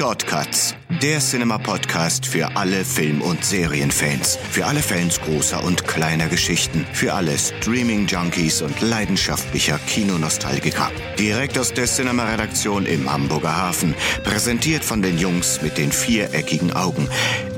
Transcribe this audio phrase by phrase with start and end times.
[0.00, 4.38] Shortcuts, der Cinema-Podcast für alle Film- und Serienfans.
[4.50, 6.86] Für alle Fans großer und kleiner Geschichten.
[6.94, 10.90] Für alle Streaming-Junkies und leidenschaftlicher Kinonostalgiker.
[11.18, 13.94] Direkt aus der Cinema-Redaktion im Hamburger Hafen.
[14.24, 17.06] Präsentiert von den Jungs mit den viereckigen Augen.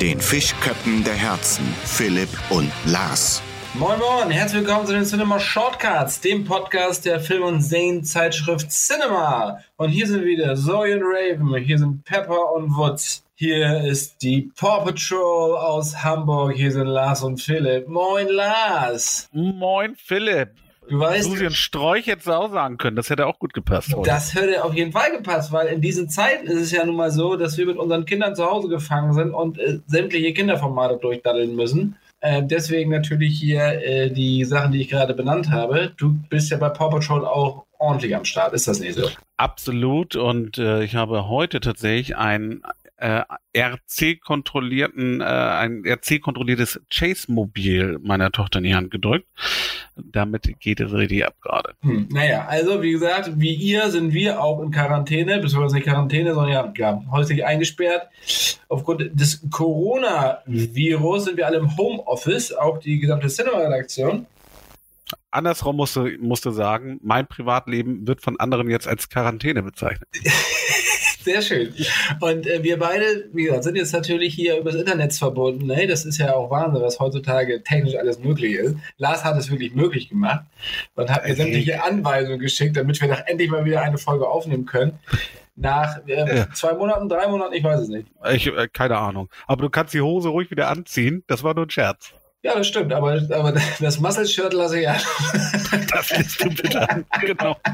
[0.00, 3.40] Den Fischköppen der Herzen, Philipp und Lars.
[3.74, 9.60] Moin Moin, herzlich willkommen zu den Cinema Shortcuts, dem Podcast der Film- und Serien-Zeitschrift Cinema.
[9.76, 13.24] Und hier sind wieder Zoe und Raven, hier sind Pepper und Woods.
[13.34, 17.88] Hier ist die Paw Patrol aus Hamburg, hier sind Lars und Philipp.
[17.88, 19.30] Moin Lars.
[19.32, 20.50] Moin Philipp.
[20.90, 23.94] Du weißt, Susi Sträuch du auch sagen können, das hätte auch gut gepasst.
[23.94, 24.10] Heute.
[24.10, 27.10] das hätte auf jeden Fall gepasst, weil in diesen Zeiten ist es ja nun mal
[27.10, 31.56] so, dass wir mit unseren Kindern zu Hause gefangen sind und äh, sämtliche Kinderformate durchdaddeln
[31.56, 31.96] müssen.
[32.22, 35.92] Äh, deswegen natürlich hier äh, die Sachen, die ich gerade benannt habe.
[35.96, 39.08] Du bist ja bei Paw Patrol auch ordentlich am Start, ist das nicht so?
[39.36, 40.14] Absolut.
[40.14, 42.62] Und äh, ich habe heute tatsächlich ein
[43.02, 43.24] äh,
[43.56, 49.26] RC-kontrollierten, äh, ein RC-kontrolliertes Chase-Mobil meiner Tochter in die Hand gedrückt.
[49.96, 51.74] Damit geht es richtig ab gerade.
[51.82, 56.32] Hm, naja, also wie gesagt, wie ihr sind wir auch in Quarantäne, beziehungsweise nicht Quarantäne,
[56.34, 58.08] sondern ja, ja häuslich eingesperrt.
[58.68, 64.26] Aufgrund des Coronavirus sind wir alle im Homeoffice, auch die gesamte Cinema-Redaktion.
[65.32, 70.08] Andersrum musste, musste sagen, mein Privatleben wird von anderen jetzt als Quarantäne bezeichnet.
[71.24, 71.74] Sehr schön.
[72.20, 75.66] Und äh, wir beide, wie gesagt, sind jetzt natürlich hier übers Internet verbunden.
[75.66, 75.86] Ne?
[75.86, 78.76] Das ist ja auch Wahnsinn, was heutzutage technisch alles möglich ist.
[78.98, 80.44] Lars hat es wirklich möglich gemacht
[80.96, 84.66] und hat mir sämtliche Anweisungen geschickt, damit wir doch endlich mal wieder eine Folge aufnehmen
[84.66, 84.98] können.
[85.54, 86.50] Nach äh, Ja.
[86.54, 88.06] zwei Monaten, drei Monaten, ich weiß es nicht.
[88.32, 89.28] Ich, äh, keine Ahnung.
[89.46, 91.24] Aber du kannst die Hose ruhig wieder anziehen.
[91.26, 92.12] Das war nur ein Scherz.
[92.42, 94.96] Ja, das stimmt, aber, aber das Muscle-Shirt lasse ich an.
[95.90, 97.04] Das lässt du bitte an.
[97.20, 97.56] Genau.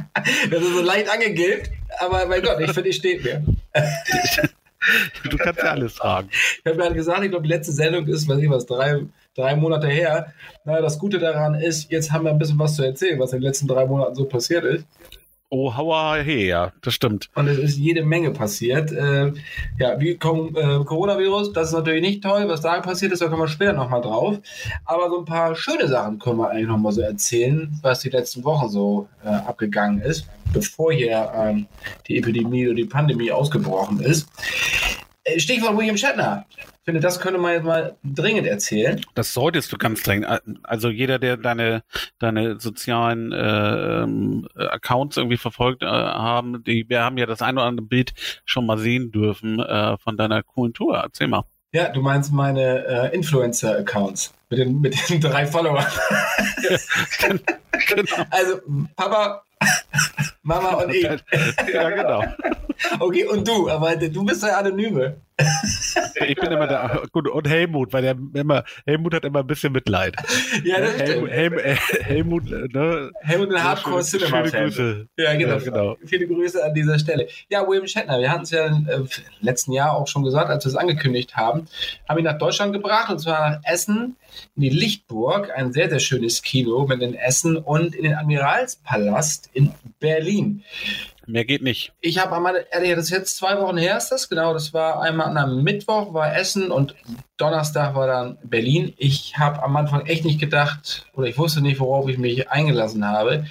[0.50, 3.44] Das ist so leicht angegilbt, aber mein Gott, ich finde, ich steht mir.
[5.30, 6.28] Du kannst ja alles tragen.
[6.30, 9.02] Ich habe gerade gesagt, ich glaube, die letzte Sendung ist, weiß ich was, drei,
[9.34, 10.32] drei Monate her.
[10.64, 13.38] Naja, das Gute daran ist, jetzt haben wir ein bisschen was zu erzählen, was in
[13.38, 14.86] den letzten drei Monaten so passiert ist.
[15.50, 17.30] Oh, hauer hey, ja, das stimmt.
[17.34, 18.92] Und es ist jede Menge passiert.
[18.92, 19.32] Äh,
[19.78, 23.28] ja, wie Com äh, Coronavirus, das ist natürlich nicht toll, was da passiert ist, da
[23.28, 24.38] kommen wir später nochmal drauf.
[24.84, 28.44] Aber so ein paar schöne Sachen können wir eigentlich nochmal so erzählen, was die letzten
[28.44, 31.66] Wochen so äh, abgegangen ist, bevor hier ähm,
[32.08, 34.28] die Epidemie oder die Pandemie ausgebrochen ist.
[35.28, 36.46] Äh, Stichwort William Shatner.
[36.50, 39.00] Ich finde, das könnte man jetzt mal dringend erzählen.
[39.14, 40.26] Das solltest du ganz dringend.
[40.62, 41.82] Also jeder, der deine,
[42.18, 47.56] deine sozialen äh, ähm, Accounts irgendwie verfolgt äh, haben, die, wir haben ja das ein
[47.56, 50.96] oder andere Bild schon mal sehen dürfen äh, von deiner coolen Tour.
[50.96, 51.44] Erzähl mal.
[51.72, 55.84] Ja, du meinst meine äh, Influencer-Accounts mit den, mit den drei Followern.
[57.88, 58.24] genau.
[58.30, 58.60] Also
[58.96, 59.42] Papa,
[60.42, 61.02] Mama und ich.
[61.72, 62.24] ja, genau.
[63.00, 65.16] Okay, und du, aber du bist der Anonyme.
[66.26, 67.02] Ich bin immer da.
[67.12, 70.16] Gut, und Helmut, weil der immer, Helmut hat immer ein bisschen Mitleid.
[70.64, 71.30] Ja, das Helmut, stimmt.
[71.30, 73.10] Helmut, äh, Helmut, äh, ne?
[73.20, 74.64] Helmut, ein Hardcore Schöne- Cinema Schöne.
[74.64, 75.08] Grüße.
[75.16, 75.52] Ja, genau.
[75.54, 75.96] Ja, genau.
[76.04, 77.28] Viele Grüße an dieser Stelle.
[77.48, 78.98] Ja, William Shatner, wir hatten es ja im äh,
[79.40, 81.66] letzten Jahr auch schon gesagt, als wir es angekündigt haben,
[82.08, 84.16] haben ihn nach Deutschland gebracht und zwar nach Essen
[84.56, 89.50] in die Lichtburg, ein sehr, sehr schönes Kino mit in Essen und in den Admiralspalast
[89.52, 90.64] in Berlin.
[91.26, 91.92] Mehr geht nicht.
[92.00, 94.54] Ich habe einmal, ehrlich, das ist jetzt zwei Wochen her, ist das genau.
[94.54, 96.94] Das war einmal am Mittwoch war Essen und
[97.36, 98.94] Donnerstag war dann Berlin.
[98.96, 103.06] Ich habe am Anfang echt nicht gedacht oder ich wusste nicht, worauf ich mich eingelassen
[103.06, 103.44] habe.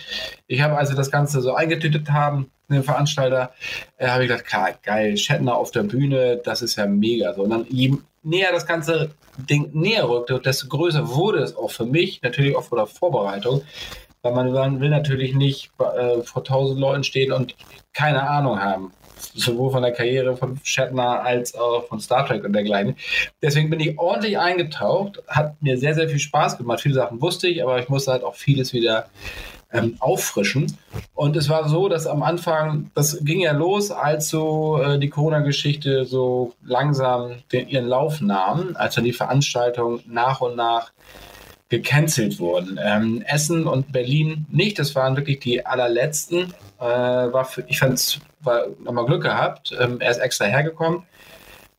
[0.48, 3.52] Ich habe also das Ganze so eingetütet haben, den Veranstalter,
[3.98, 7.34] äh, habe ich gedacht, klar, geil, Shatner auf der Bühne, das ist ja mega.
[7.36, 11.72] So, und dann je näher das ganze Ding näher rückte, desto größer wurde es auch
[11.72, 13.62] für mich, natürlich auch vor der Vorbereitung.
[14.22, 17.56] Weil man, will natürlich nicht äh, vor tausend Leuten stehen und
[17.94, 18.92] keine Ahnung haben.
[19.34, 22.96] Sowohl von der Karriere von Shatner als auch von Star Trek und dergleichen.
[23.42, 25.24] Deswegen bin ich ordentlich eingetaucht.
[25.28, 26.82] Hat mir sehr, sehr viel Spaß gemacht.
[26.82, 29.08] Viele Sachen wusste ich, aber ich musste halt auch vieles wieder
[29.72, 30.78] ähm, auffrischen.
[31.14, 35.10] Und es war so, dass am Anfang, das ging ja los, als so äh, die
[35.10, 40.92] Corona-Geschichte so langsam den, ihren Lauf nahm, als dann die Veranstaltungen nach und nach
[41.69, 42.80] gecancelt wurden.
[42.81, 46.54] Ähm, Essen und Berlin nicht, das waren wirklich die allerletzten.
[46.80, 48.19] Äh, war für, ich fand es
[48.84, 49.75] nochmal Glück gehabt.
[49.80, 51.04] Ähm, er ist extra hergekommen,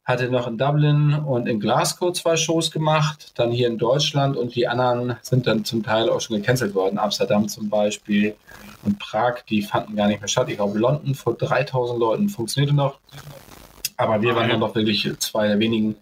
[0.05, 4.55] hatte noch in Dublin und in Glasgow zwei Shows gemacht, dann hier in Deutschland und
[4.55, 6.99] die anderen sind dann zum Teil auch schon gecancelt worden.
[6.99, 8.35] Amsterdam zum Beispiel
[8.85, 10.49] und Prag, die fanden gar nicht mehr statt.
[10.49, 12.99] Ich glaube, London vor 3000 Leuten funktionierte noch.
[13.97, 15.97] Aber wir waren dann doch wirklich zwei der wenigen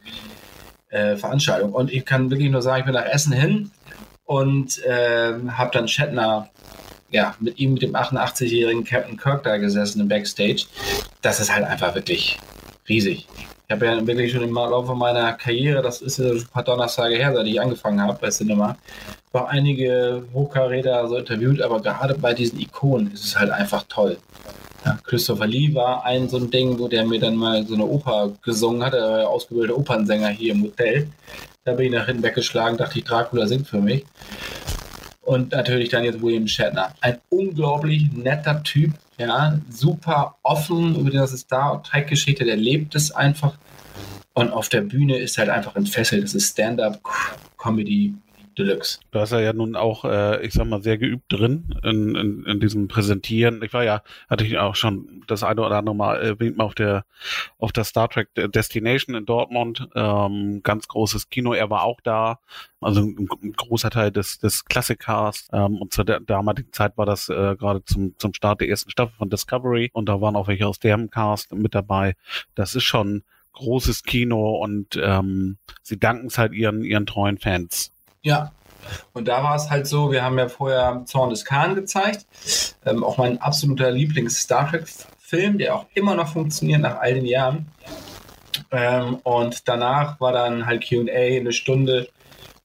[0.91, 1.75] äh, Veranstaltungen.
[1.75, 3.71] Und ich kann wirklich nur sagen, ich bin nach Essen hin
[4.25, 6.49] und äh, habe dann Shatner,
[7.11, 10.65] ja, mit ihm, mit dem 88-jährigen Captain Kirk da gesessen im Backstage.
[11.23, 12.39] Das ist halt einfach wirklich
[12.89, 13.27] riesig.
[13.69, 17.17] Ich habe ja wirklich schon im Laufe meiner Karriere, das ist ja ein paar Donnerstage
[17.17, 18.77] her, seit ich angefangen habe bei Cinema,
[19.33, 24.19] war einige Hochkaräter so interviewt, aber gerade bei diesen Ikonen ist es halt einfach toll.
[24.85, 27.85] Ja, Christopher Lee war ein so ein Ding, wo der mir dann mal so eine
[27.85, 31.09] Oper gesungen hat, er war ja ausgebildeter Opernsänger hier im Hotel.
[31.65, 34.05] Da bin ich nach hinten weggeschlagen, dachte ich, Dracula singt für mich.
[35.23, 36.95] Und natürlich dann jetzt William Shatner.
[37.01, 43.11] Ein unglaublich netter Typ, ja, super offen über die ganze Star Trek-Geschichte, der lebt es
[43.11, 43.59] einfach.
[44.35, 46.23] Und auf der Bühne ist halt einfach entfesselt.
[46.23, 48.15] Das ist Stand-up-Comedy
[48.59, 49.01] Deluxe.
[49.11, 52.45] Da ist er ja nun auch, äh, ich sag mal, sehr geübt drin in, in,
[52.45, 53.63] in diesem Präsentieren.
[53.63, 56.75] Ich war ja, hatte ich auch schon das eine oder andere Mal erwähnt, mal auf
[56.75, 57.05] der
[57.59, 59.89] auf der Star Trek Destination in Dortmund.
[59.95, 61.53] Ähm, ganz großes Kino.
[61.53, 62.41] Er war auch da.
[62.81, 65.51] Also ein, ein großer Teil des, des Klassikcast.
[65.53, 68.91] Ähm, und zu der damaligen Zeit war das äh, gerade zum, zum Start der ersten
[68.91, 69.91] Staffel von Discovery.
[69.93, 72.17] Und da waren auch welche aus dem Cast mit dabei.
[72.55, 73.23] Das ist schon
[73.53, 77.91] großes Kino und ähm, sie danken es halt ihren, ihren treuen Fans.
[78.27, 78.51] Ja.
[79.13, 82.27] Und da war es halt so, wir haben ja vorher Zorn des Khan gezeigt.
[82.85, 87.69] Ähm, auch mein absoluter Lieblings-Star Trek-Film, der auch immer noch funktioniert nach all den Jahren.
[88.73, 92.09] Ähm, und danach war dann halt QA eine Stunde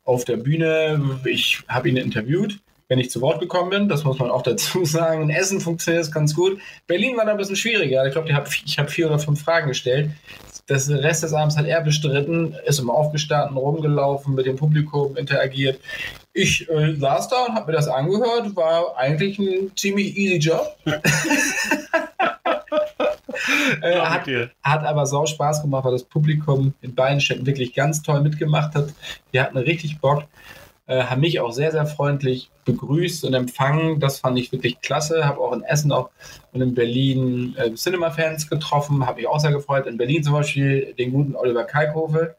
[0.04, 1.20] auf der Bühne.
[1.26, 3.88] Ich habe ihn interviewt, wenn ich zu Wort gekommen bin.
[3.88, 5.22] Das muss man auch dazu sagen.
[5.22, 6.60] In Essen funktioniert es ganz gut.
[6.88, 8.04] Berlin war da ein bisschen schwieriger.
[8.08, 10.10] Ich glaube, ich habe hab vier oder fünf Fragen gestellt.
[10.68, 15.80] Das Rest des Abends hat er bestritten, ist immer aufgestanden, rumgelaufen, mit dem Publikum interagiert.
[16.34, 20.78] Ich äh, saß da und habe mir das angehört, war eigentlich ein ziemlich easy Job.
[23.82, 24.28] äh, hat,
[24.64, 28.76] hat, aber sau Spaß gemacht, weil das Publikum in beiden Städten wirklich ganz toll mitgemacht
[28.76, 28.94] hat.
[29.34, 30.24] Die hatten richtig Bock
[30.92, 34.02] äh, haben mich auch sehr, sehr freundlich begrüßt und empfangen.
[34.02, 35.26] Das fand ich wirklich klasse.
[35.26, 36.10] Habe auch in Essen auch
[36.52, 39.06] und in Berlin äh, Cinema-Fans getroffen.
[39.06, 39.88] Habe mich auch sehr gefreut.
[39.88, 42.36] In Berlin zum Beispiel den guten Oliver Kalkofe.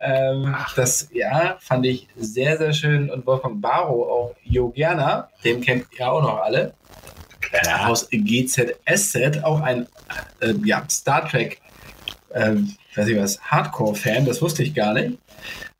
[0.00, 3.10] Ähm, das ja, fand ich sehr, sehr schön.
[3.10, 6.74] Und Wolfgang Barrow, auch Jo Gerner, den kennt ihr auch noch alle.
[7.64, 7.86] Ja.
[7.86, 9.86] Aus GZSZ, auch ein
[10.40, 11.60] äh, ja, Star Trek,
[12.30, 12.56] äh,
[12.96, 15.16] weiß ich was, Hardcore-Fan, das wusste ich gar nicht.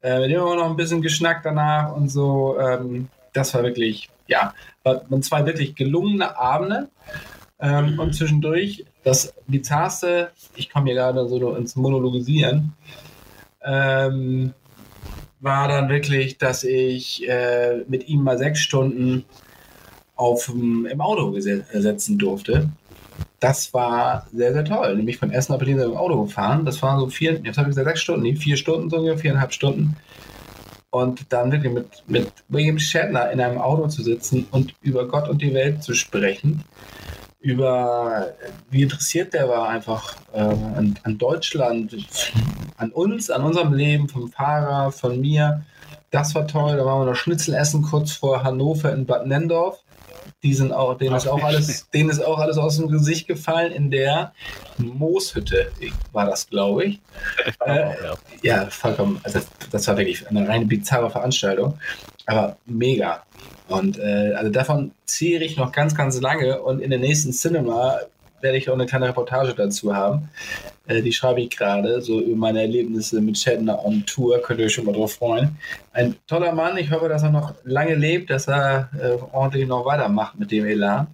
[0.02, 2.58] Äh, mit dem haben wir noch ein bisschen geschnackt danach und so.
[2.58, 6.88] Ähm, das war wirklich, ja, waren zwei wirklich gelungene Abende.
[7.60, 12.74] Ähm, und zwischendurch, das Bizarrste, ich komme hier gerade so ins Monologisieren,
[13.64, 14.54] ähm,
[15.40, 19.24] war dann wirklich, dass ich äh, mit ihm mal sechs Stunden
[20.14, 22.70] auf, im Auto sitzen durfte
[23.40, 24.96] das war sehr, sehr toll.
[24.96, 26.64] Nämlich von Essen nach Berlin im Auto gefahren.
[26.64, 29.52] Das waren so vier, jetzt habe ich gesagt, sechs Stunden, nee, vier Stunden, so viereinhalb
[29.52, 29.96] Stunden.
[30.90, 35.28] Und dann wirklich mit, mit William Shatner in einem Auto zu sitzen und über Gott
[35.28, 36.64] und die Welt zu sprechen,
[37.40, 38.32] über
[38.70, 41.96] wie interessiert der war einfach äh, an, an, Deutschland,
[42.78, 45.62] an uns, an unserem Leben, vom Fahrer, von mir.
[46.10, 46.76] Das war toll.
[46.76, 49.82] Da waren wir noch Schnitzel essen kurz vor Hannover in Bad Nendorf.
[50.42, 53.72] Die sind auch, denen ist auch alles, denen ist auch alles aus dem Gesicht gefallen
[53.72, 54.32] in der
[54.78, 55.72] Mooshütte,
[56.12, 57.00] war das, glaube ich.
[57.66, 57.90] Äh,
[58.42, 58.66] ja.
[58.70, 59.20] vollkommen.
[59.24, 59.40] Also
[59.70, 61.78] das war wirklich eine reine bizarre Veranstaltung,
[62.26, 63.24] aber mega.
[63.66, 67.98] Und äh, also davon ziehe ich noch ganz, ganz lange und in der nächsten Cinema
[68.40, 70.28] werde ich auch eine kleine Reportage dazu haben.
[70.88, 74.42] Äh, die schreibe ich gerade, so über meine Erlebnisse mit Shatner on Tour.
[74.42, 75.56] Könnt ihr euch schon mal drauf freuen.
[75.92, 76.76] Ein toller Mann.
[76.78, 80.66] Ich hoffe, dass er noch lange lebt, dass er äh, ordentlich noch weitermacht mit dem
[80.66, 81.06] Elan.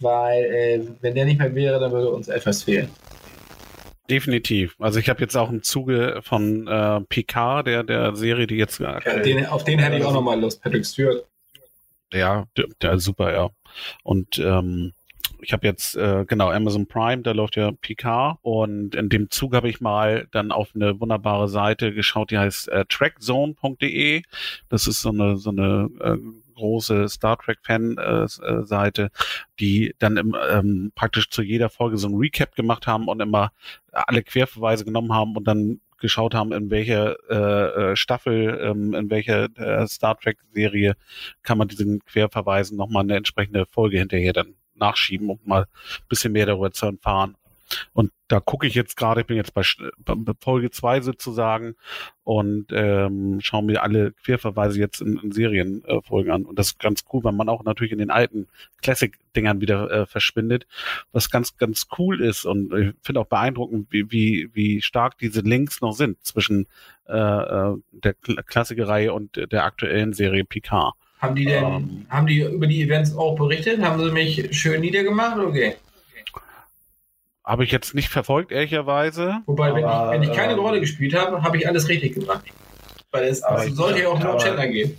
[0.00, 2.88] Weil, äh, wenn der nicht mehr wäre, dann würde uns etwas fehlen.
[4.10, 4.76] Definitiv.
[4.78, 8.78] Also ich habe jetzt auch im Zuge von äh, Picard, der, der Serie, die jetzt...
[8.78, 11.24] Ja, den, auf den hätte ich auch nochmal Lust, Patrick Stewart.
[12.12, 13.48] Ja, der, der ist super, ja.
[14.02, 14.92] Und ähm,
[15.44, 19.54] ich habe jetzt äh, genau Amazon Prime, da läuft ja Picard und in dem Zug
[19.54, 24.22] habe ich mal dann auf eine wunderbare Seite geschaut, die heißt äh, trackzone.de.
[24.68, 26.16] Das ist so eine so eine äh,
[26.54, 29.10] große Star Trek Fan äh, äh, Seite,
[29.60, 33.52] die dann im, ähm, praktisch zu jeder Folge so ein Recap gemacht haben und immer
[33.92, 39.10] alle Querverweise genommen haben und dann geschaut haben, in welcher äh, äh Staffel, ähm, in
[39.10, 40.96] welcher äh, Star Trek Serie
[41.42, 46.32] kann man diesen Querverweisen nochmal eine entsprechende Folge hinterher dann nachschieben, um mal ein bisschen
[46.32, 47.36] mehr darüber zu erfahren.
[47.92, 49.62] Und da gucke ich jetzt gerade, ich bin jetzt bei,
[50.40, 51.76] Folge 2 sozusagen
[52.22, 56.44] und ähm, schaue mir alle Querverweise jetzt in, in Serienfolgen äh, an.
[56.44, 58.48] Und das ist ganz cool, weil man auch natürlich in den alten
[58.82, 60.66] Classic-Dingern wieder äh, verschwindet,
[61.12, 62.44] was ganz, ganz cool ist.
[62.44, 66.66] Und ich finde auch beeindruckend, wie, wie, wie stark diese Links noch sind zwischen
[67.06, 70.94] äh, äh der Klassikerreihe und der aktuellen Serie Picard.
[71.18, 73.80] Haben die denn, ähm, haben die über die Events auch berichtet?
[73.80, 75.38] Haben sie mich schön niedergemacht?
[75.38, 75.76] Okay.
[77.44, 79.38] habe ich jetzt nicht verfolgt, ehrlicherweise.
[79.46, 82.14] Wobei, wenn, aber, ich, wenn ich keine ähm, Rolle gespielt habe, habe ich alles richtig
[82.14, 82.44] gemacht.
[83.10, 84.98] Weil es also sollte ja auch nur um Gender gehen.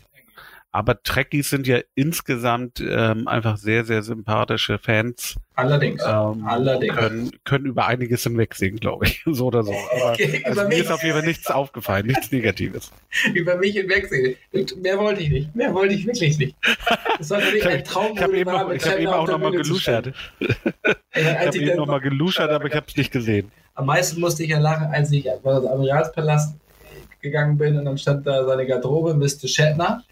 [0.75, 5.37] Aber Trekkies sind ja insgesamt ähm, einfach sehr, sehr sympathische Fans.
[5.53, 6.03] Allerdings.
[6.05, 6.93] Ähm, Allerdings.
[6.93, 9.23] Können, können über einiges hinwegsehen, glaube ich.
[9.35, 9.71] So oder so.
[9.95, 12.91] Aber Okay, also mir ist auf jeden Fall nichts aufgefallen, nichts Negatives.
[13.33, 14.35] Über mich hinwegsehen.
[14.81, 15.55] Mehr wollte ich nicht.
[15.55, 16.57] Mehr wollte ich wirklich nicht.
[17.21, 20.11] Es sollte nicht ein Traum Ich habe eben, war, hab eben auch nochmal geluschert.
[20.39, 23.49] Ich habe eben nochmal geluschert, aber ich habe es nicht gesehen.
[23.75, 26.57] Am meisten musste ich ja lachen, als ich an den Admiralspalast
[27.21, 29.47] gegangen bin und dann stand da seine Garderobe, Mr.
[29.47, 30.03] Shatner.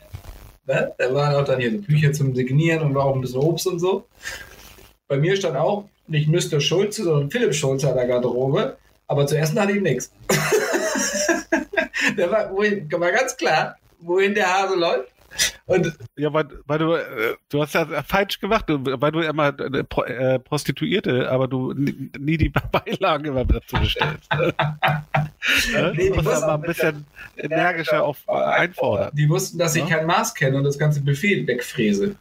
[0.65, 0.93] Ne?
[0.97, 3.67] Da waren auch dann hier so Bücher zum Signieren und war auch ein bisschen Obst
[3.67, 4.05] und so.
[5.07, 6.59] Bei mir stand auch nicht Mr.
[6.59, 8.77] Schulze, sondern Philipp Schulze an der Garderobe.
[9.07, 10.11] Aber zu essen hatte ich nichts.
[12.17, 15.12] Der war, war ganz klar, wohin der Hase läuft.
[15.65, 19.53] Und Ja, weil, weil du, äh, du hast ja falsch gemacht, du- weil du immer
[19.57, 24.29] äh, äh, Prostituierte, aber du nie, die Beilagen immer dazu bestellst.
[24.33, 24.53] Ne?
[25.73, 27.05] Nee, du die musst muss da mal ein bisschen
[27.37, 29.11] energischer auf, einfordern.
[29.13, 29.97] die wussten, dass ich Ja.
[29.97, 32.15] kein Maß kenne und das ganze Buffet wegfräse.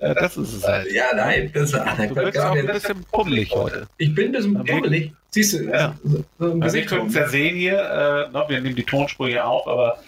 [0.00, 0.92] Ja, das ist es halt.
[0.92, 3.86] Ja, nein, das war Du bist auch ein bisschen pummelig heute.
[3.98, 5.12] Ich bin ein bisschen pummelig.
[5.30, 5.94] Siehst du, Ja.
[6.04, 7.78] so, so ein Also wir Gesicht können es ja sehen hier,
[8.28, 9.98] äh, noch, wir nehmen die Tonspur hier auf, aber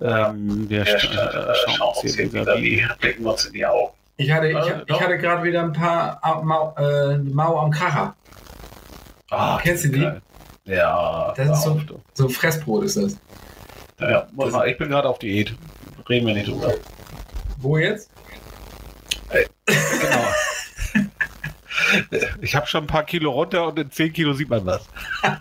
[0.00, 3.92] ähm, wir sch- äh, schauen uns hier wieder die, blicken uns in die Augen.
[4.16, 7.70] Ich hatte, ich, Ja, ich hatte gerade wieder ein paar Au- Mau, äh, Mau am
[7.72, 8.14] Kracher.
[9.30, 10.00] Ah, Kennst du die?
[10.00, 10.22] geil.
[10.66, 11.80] Ja, Das ist so-.
[12.14, 13.16] So Fressbrot ist das.
[14.00, 15.52] ja, muss mal, ich bin gerade auf Diät.
[16.08, 16.74] Reden wir nicht drüber.
[17.58, 18.10] Wo jetzt?
[19.66, 21.04] Genau.
[22.40, 24.86] Ich habe schon ein paar Kilo runter und in 10 Kilo sieht man was.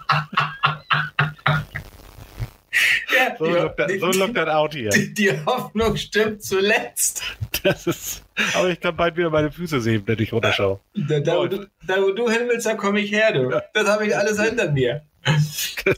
[3.13, 4.89] Ja, So lookt das, so lookt das out hier.
[4.91, 7.21] die, die Hoffnung stimmt zuletzt.
[7.63, 8.23] Das ist,
[8.55, 10.79] aber ich kann bald wieder meine Füße sehen, wenn ich runterschaue.
[10.95, 13.49] Da, da, wo du, da wo du hin willst, da komme ich her, du.
[13.73, 15.01] Das habe ich alles hinter mir.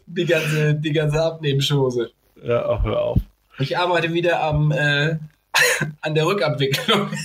[0.07, 2.11] Die ganze, die ganze Abnehmschose.
[2.43, 3.19] Ja, auch hör auf.
[3.59, 5.17] Ich arbeite wieder am, äh,
[6.01, 7.09] an der Rückabwicklung.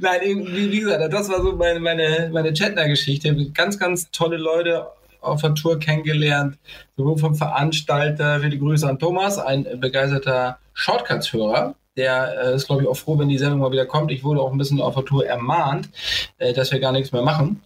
[0.00, 3.50] Nein, wie, gesagt, das war so meine, meine, meine Chatner-Geschichte.
[3.52, 4.88] Ganz, ganz tolle Leute
[5.20, 6.58] auf der Tour kennengelernt,
[6.96, 11.76] sowohl vom Veranstalter, viele Grüße an Thomas, ein begeisterter Shortcuts-Hörer.
[11.96, 14.10] Der äh, ist, glaube ich, auch froh, wenn die Sendung mal wieder kommt.
[14.10, 15.90] Ich wurde auch ein bisschen auf der Tour ermahnt,
[16.38, 17.62] äh, dass wir gar nichts mehr machen.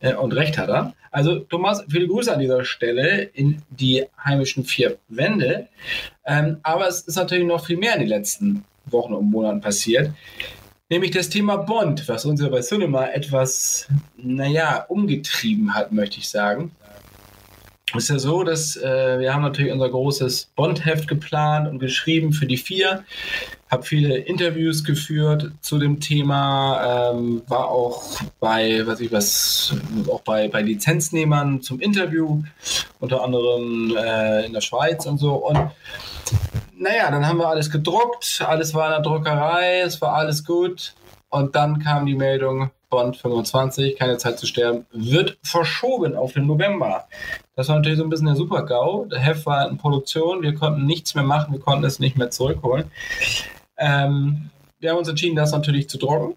[0.00, 0.94] Äh, und recht hat er.
[1.10, 5.68] Also, Thomas, viele Grüße an dieser Stelle in die heimischen vier Wände.
[6.24, 10.10] Ähm, aber es ist natürlich noch viel mehr in den letzten Wochen und Monaten passiert.
[10.88, 16.28] Nämlich das Thema Bond, was uns ja bei Cinema etwas, naja, umgetrieben hat, möchte ich
[16.28, 16.72] sagen.
[17.94, 22.46] Ist ja so, dass äh, wir haben natürlich unser großes Bond-Heft geplant und geschrieben für
[22.46, 23.04] die vier.
[23.70, 28.02] Habe viele Interviews geführt zu dem Thema, ähm, war auch
[28.40, 29.74] bei, was ich was,
[30.08, 32.42] auch bei, bei Lizenznehmern zum Interview,
[32.98, 35.34] unter anderem äh, in der Schweiz und so.
[35.34, 35.70] Und
[36.76, 40.94] naja, dann haben wir alles gedruckt, alles war in der Druckerei, es war alles gut.
[41.28, 46.46] Und dann kam die Meldung, Bond 25, keine Zeit zu sterben, wird verschoben auf den
[46.46, 47.08] November.
[47.56, 49.06] Das war natürlich so ein bisschen der Super-GAU.
[49.06, 52.30] Der Heft war in Produktion, wir konnten nichts mehr machen, wir konnten es nicht mehr
[52.30, 52.90] zurückholen.
[53.78, 56.36] Ähm, wir haben uns entschieden, das natürlich zu drucken.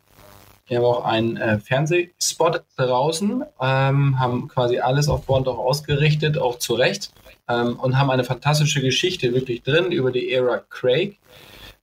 [0.68, 6.38] Wir haben auch einen äh, Fernsehspot draußen, ähm, haben quasi alles auf Bond auch ausgerichtet,
[6.38, 7.12] auch zu Recht,
[7.50, 11.18] ähm, und haben eine fantastische Geschichte wirklich drin über die Ära Craig,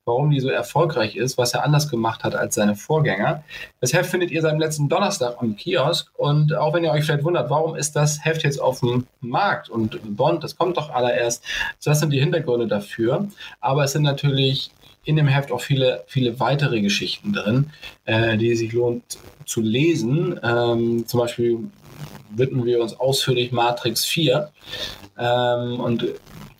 [0.05, 3.45] warum die so erfolgreich ist, was er anders gemacht hat als seine Vorgänger.
[3.81, 7.25] Das Heft findet ihr seit letzten Donnerstag am Kiosk und auch wenn ihr euch vielleicht
[7.25, 11.45] wundert, warum ist das Heft jetzt auf dem Markt und Bond, das kommt doch allererst,
[11.85, 13.29] das sind die Hintergründe dafür,
[13.61, 14.73] aber es sind natürlich
[15.05, 17.71] in dem Heft auch viele, viele weitere Geschichten drin,
[18.05, 20.39] äh, die sich lohnt zu lesen.
[20.43, 21.59] Ähm, zum Beispiel
[22.31, 24.51] widmen wir uns ausführlich Matrix 4.
[25.19, 26.07] Ähm, und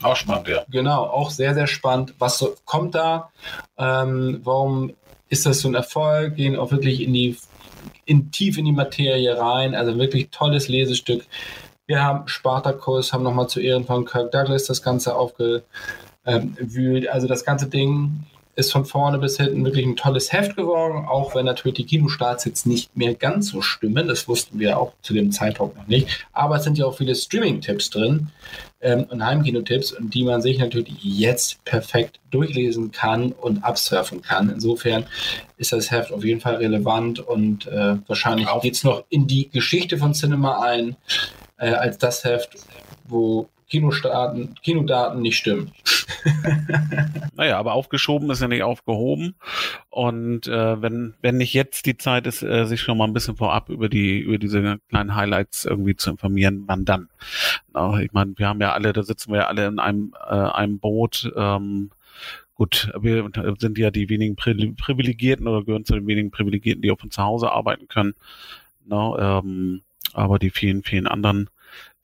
[0.03, 0.65] Auch spannend, ja.
[0.71, 2.15] genau, auch sehr, sehr spannend.
[2.19, 3.31] Was so, kommt da?
[3.79, 4.93] Ähm, warum
[5.29, 6.37] ist das so ein Erfolg?
[6.37, 7.37] Gehen auch wirklich in die,
[8.05, 9.75] in, tief in die Materie rein.
[9.75, 11.25] Also wirklich tolles Lesestück.
[11.87, 17.09] Wir haben Spartacus, haben nochmal zu Ehren von Kirk Douglas das Ganze aufgewühlt.
[17.09, 21.35] Also das ganze Ding ist von vorne bis hinten wirklich ein tolles Heft geworden, auch
[21.35, 24.09] wenn natürlich die Kinostarts jetzt nicht mehr ganz so stimmen.
[24.09, 26.27] Das wussten wir auch zu dem Zeitpunkt noch nicht.
[26.33, 28.29] Aber es sind ja auch viele Streaming-Tipps drin
[28.83, 34.51] ähm, und Heimkino-Tipps, die man sich natürlich jetzt perfekt durchlesen kann und absurfen kann.
[34.51, 35.07] Insofern
[35.57, 39.49] ist das Heft auf jeden Fall relevant und äh, wahrscheinlich geht es noch in die
[39.49, 40.97] Geschichte von Cinema ein,
[41.57, 42.57] äh, als das Heft,
[43.05, 45.73] wo Kinodaten, Kinodaten nicht stimmen.
[47.35, 49.35] naja, aber aufgeschoben ist ja nicht aufgehoben.
[49.89, 53.39] Und äh, wenn, wenn nicht jetzt die Zeit ist, äh, sich schon mal ein bisschen
[53.39, 57.09] vorab über die, über diese kleinen Highlights irgendwie zu informieren, wann dann?
[57.73, 60.35] Na, ich meine, wir haben ja alle, da sitzen wir ja alle in einem, äh,
[60.35, 61.33] einem Boot.
[61.35, 61.93] Ähm,
[62.55, 63.27] gut, wir
[63.57, 67.23] sind ja die wenigen Privilegierten oder gehören zu den wenigen Privilegierten, die auch von zu
[67.23, 68.13] Hause arbeiten können.
[68.85, 69.81] Na, ähm,
[70.13, 71.49] aber die vielen, vielen anderen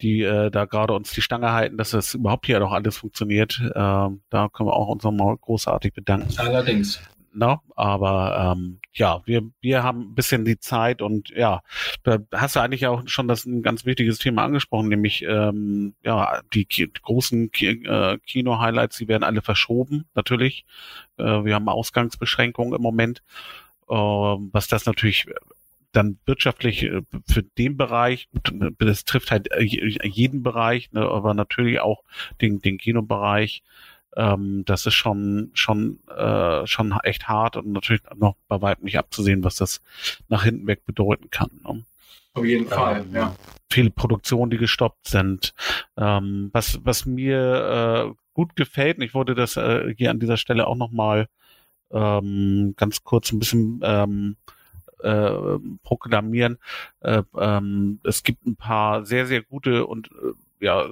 [0.01, 3.61] die äh, da gerade uns die Stange halten, dass das überhaupt hier doch alles funktioniert.
[3.61, 6.33] Äh, da können wir auch uns nochmal großartig bedanken.
[6.39, 7.01] Allerdings.
[7.33, 11.61] No, aber ähm, ja, wir, wir haben ein bisschen die Zeit und ja,
[12.03, 16.41] da hast du eigentlich auch schon das ein ganz wichtiges Thema angesprochen, nämlich ähm, ja,
[16.53, 20.65] die, die großen Ki äh, Kino-Highlights, die werden alle verschoben, natürlich.
[21.17, 23.23] Äh, wir haben Ausgangsbeschränkungen im Moment,
[23.89, 25.27] äh, was das natürlich
[25.93, 28.29] dann wirtschaftlich äh, für den Bereich,
[28.79, 32.03] das trifft halt äh, jeden Bereich, ne, aber natürlich auch
[32.41, 33.63] den, den Kinobereich.
[34.17, 38.99] Ähm, das ist schon schon äh, schon echt hart und natürlich noch bei weitem nicht
[38.99, 39.83] abzusehen, was das
[40.29, 41.51] nach hinten weg bedeuten kann.
[41.63, 41.85] Ne?
[42.35, 43.37] Auf jeden Fall, ähm, ja.
[43.71, 45.55] Viele Produktionen, die gestoppt sind.
[45.97, 50.37] Ähm, was was mir äh, gut gefällt, und ich wollte das äh, hier an dieser
[50.37, 51.29] Stelle auch noch mal
[51.91, 54.37] ähm, ganz kurz ein bisschen ähm,
[55.03, 56.59] äh, proklamieren.
[57.01, 60.87] Äh, ähm, es gibt ein paar sehr, sehr gute und äh, ja,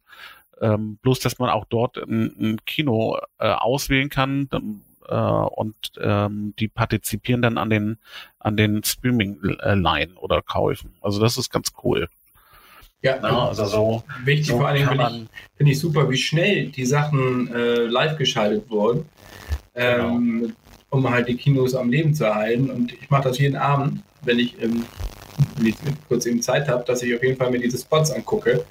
[0.61, 4.49] Ähm, bloß, dass man auch dort ein, ein Kino äh, auswählen kann.
[4.49, 7.97] Dann äh, und ähm, die partizipieren dann an den
[8.39, 10.95] an den Streaming-Line oder Käufen.
[11.01, 12.07] Also das ist ganz cool.
[13.01, 16.67] Ja, ja also so wichtig so vor allem finde ich, find ich super, wie schnell
[16.67, 19.05] die Sachen äh, live geschaltet wurden,
[19.75, 20.53] ähm, genau.
[20.89, 22.69] um halt die Kinos am Leben zu erhalten.
[22.69, 24.85] Und ich mache das jeden Abend, wenn ich, ähm,
[25.57, 25.75] wenn ich
[26.07, 28.65] kurz eben Zeit habe, dass ich auf jeden Fall mir diese Spots angucke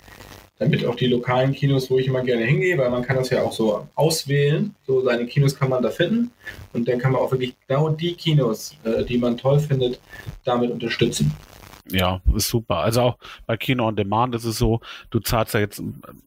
[0.58, 3.42] damit auch die lokalen Kinos, wo ich immer gerne hingehe, weil man kann das ja
[3.42, 4.74] auch so auswählen.
[4.86, 6.30] So seine Kinos kann man da finden
[6.72, 10.00] und dann kann man auch wirklich genau die Kinos, äh, die man toll findet,
[10.44, 11.32] damit unterstützen.
[11.90, 12.78] Ja, ist super.
[12.78, 15.82] Also auch bei Kino on Demand ist es so, du zahlst ja jetzt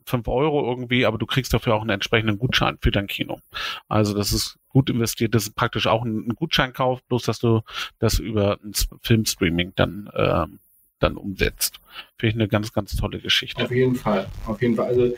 [0.05, 3.39] fünf Euro irgendwie, aber du kriegst dafür auch einen entsprechenden Gutschein für dein Kino.
[3.87, 7.61] Also das ist gut investiert, das ist praktisch auch ein, ein Gutscheinkauf, bloß dass du
[7.99, 10.59] das über ein Filmstreaming dann ähm,
[11.03, 11.79] dann umsetzt.
[12.17, 13.63] Finde ich eine ganz, ganz tolle Geschichte.
[13.63, 14.87] Auf jeden Fall, auf jeden Fall.
[14.87, 15.13] Also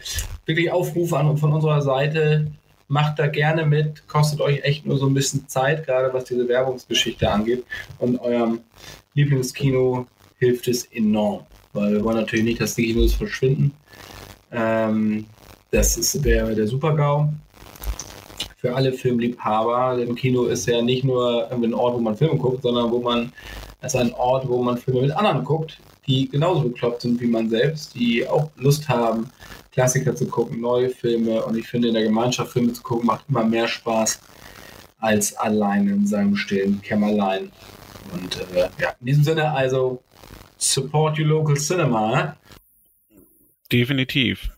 [0.46, 2.52] wirklich Aufrufe an von unserer Seite.
[2.88, 6.48] Macht da gerne mit, kostet euch echt nur so ein bisschen Zeit, gerade was diese
[6.48, 7.64] Werbungsgeschichte angeht.
[7.98, 8.60] Und eurem
[9.14, 10.06] Lieblingskino
[10.38, 13.72] hilft es enorm, weil wir wollen natürlich nicht, dass die Kinos verschwinden.
[14.52, 15.26] Ähm,
[15.72, 17.30] das ist der, der Super-GAU
[18.64, 19.98] für alle Filmliebhaber.
[19.98, 23.32] Denn Kino ist ja nicht nur ein Ort, wo man Filme guckt, sondern wo man
[23.84, 27.50] als ein Ort, wo man Filme mit anderen guckt, die genauso bekloppt sind wie man
[27.50, 29.30] selbst, die auch Lust haben,
[29.72, 31.44] Klassiker zu gucken, neue Filme.
[31.44, 34.22] Und ich finde, in der Gemeinschaft Filme zu gucken, macht immer mehr Spaß
[35.00, 37.52] als allein in seinem stillen Kämmerlein.
[38.14, 40.02] Und äh, ja, in diesem Sinne also
[40.58, 42.38] support your local cinema.
[43.72, 44.50] Definitiv.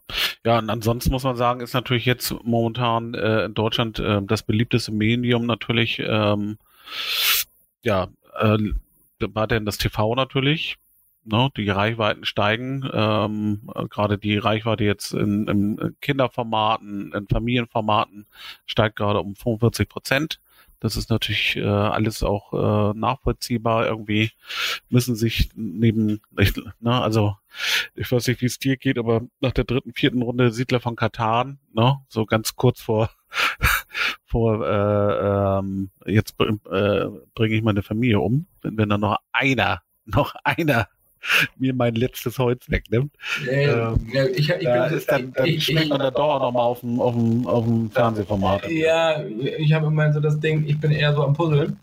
[0.43, 4.43] Ja, und ansonsten muss man sagen, ist natürlich jetzt momentan äh, in Deutschland äh, das
[4.43, 6.57] beliebteste Medium natürlich ähm,
[7.81, 8.09] ja
[8.39, 8.57] äh,
[9.19, 10.77] weiterhin das TV natürlich.
[11.27, 18.27] Ne, die Reichweiten steigen, ähm, gerade die Reichweite jetzt in, in Kinderformaten, in Familienformaten
[18.67, 20.39] steigt gerade um 45 Prozent.
[20.79, 23.87] Das ist natürlich äh, alles auch äh, nachvollziehbar.
[23.87, 24.33] Irgendwie
[24.89, 27.35] müssen sich neben, ich, ne, also
[27.95, 30.95] ich weiß nicht, wie es dir geht, aber nach der dritten, vierten Runde Siedler von
[30.95, 33.09] Katan, ne, so ganz kurz vor
[34.25, 39.81] vor äh, ähm, jetzt äh, bringe ich meine Familie um, wenn, wenn dann noch einer,
[40.05, 40.87] noch einer
[41.57, 43.11] mir mein letztes Holz wegnimmt.
[43.49, 46.63] Äh, ähm, ja, ich, ich da ist dann, dann ich, schmeckt man da doch nochmal
[46.63, 48.69] auf dem, auf, dem, auf dem Fernsehformat.
[48.69, 51.79] Ja, ich habe immer so das Ding, ich bin eher so am Puzzeln.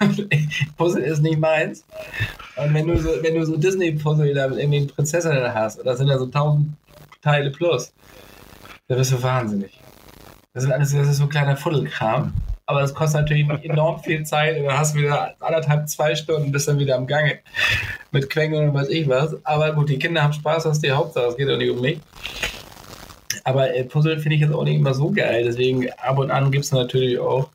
[0.76, 1.84] Puzzle ist nicht meins.
[2.56, 6.08] Und wenn du so, wenn du so Disney-Puzzle da mit irgendwie Prinzessinnen hast, das sind
[6.08, 6.72] ja so tausend
[7.22, 7.92] Teile plus,
[8.88, 9.79] da bist du wahnsinnig.
[10.52, 12.32] Das, sind alles, das ist so ein kleiner Fuddelkram.
[12.66, 16.52] Aber das kostet natürlich enorm viel Zeit und dann hast du wieder anderthalb, zwei Stunden,
[16.52, 17.38] bis dann wieder am Gange.
[18.10, 19.34] Mit Quengeln und weiß ich was.
[19.44, 21.80] Aber gut, die Kinder haben Spaß, das ist die Hauptsache, es geht doch nicht um
[21.80, 22.00] mich.
[23.44, 25.44] Aber äh, Puzzle finde ich jetzt auch nicht immer so geil.
[25.44, 27.48] Deswegen ab und an gibt es natürlich auch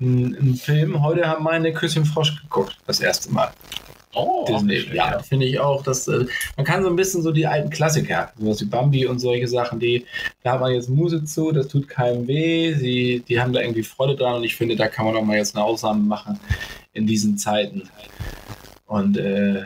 [0.00, 1.02] einen Film.
[1.02, 3.50] Heute haben meine Küsschen Frosch geguckt, das erste Mal.
[4.14, 4.94] Oh, Disney.
[4.94, 5.82] Ja, finde ich auch.
[5.82, 9.18] Dass, äh, man kann so ein bisschen so die alten Klassiker, sowas wie Bambi und
[9.18, 10.04] solche Sachen, die,
[10.42, 13.82] da hat man jetzt Muse zu, das tut keinem weh, sie, die haben da irgendwie
[13.82, 16.38] Freude dran und ich finde, da kann man auch mal jetzt eine Ausnahme machen
[16.92, 17.88] in diesen Zeiten.
[18.86, 19.62] Und äh,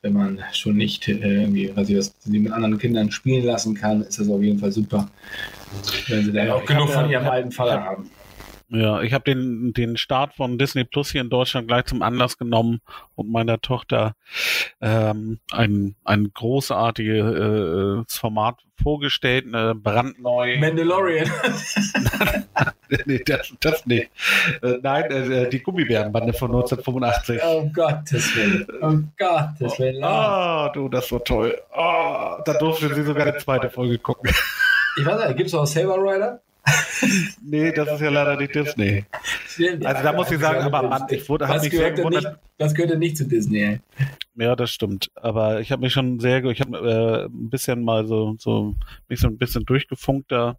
[0.00, 4.02] wenn man schon nicht äh, irgendwie, was ich die mit anderen Kindern spielen lassen kann,
[4.02, 5.08] ist das auf jeden Fall super.
[6.08, 8.10] Wenn sie da ja, auch genug von ihrem alten Vater haben.
[8.74, 12.38] Ja, ich habe den, den Start von Disney Plus hier in Deutschland gleich zum Anlass
[12.38, 12.80] genommen
[13.16, 14.14] und meiner Tochter
[14.80, 20.56] ähm, ein, ein großartiges äh, Format vorgestellt, eine brandneu.
[20.60, 21.30] Mandalorian.
[23.04, 24.10] nee, das, das nicht.
[24.62, 27.40] Äh, nein, äh, die Gummibärenbande von 1985.
[27.44, 28.66] Oh Gottes Willen.
[28.80, 30.02] Oh Gottes Willen.
[30.02, 31.60] Ah, oh, du, das war toll.
[31.76, 34.30] Oh, da durfte sie sogar eine zweite Folge gucken.
[34.98, 36.40] Ich weiß nicht, gibt es auch Saber Rider?
[37.42, 39.04] Nee, das ist ja leider nicht Disney.
[39.84, 42.24] Also da muss ich sagen, aber Mann, ich wurde, habe mich sehr gewundert.
[42.24, 43.80] Nicht, das gehört ja nicht zu Disney.
[44.36, 45.10] Ja, das stimmt.
[45.14, 48.74] Aber ich habe mich schon sehr, ich habe äh, ein bisschen mal so, so
[49.08, 50.56] mich so ein bisschen durchgefunkt da.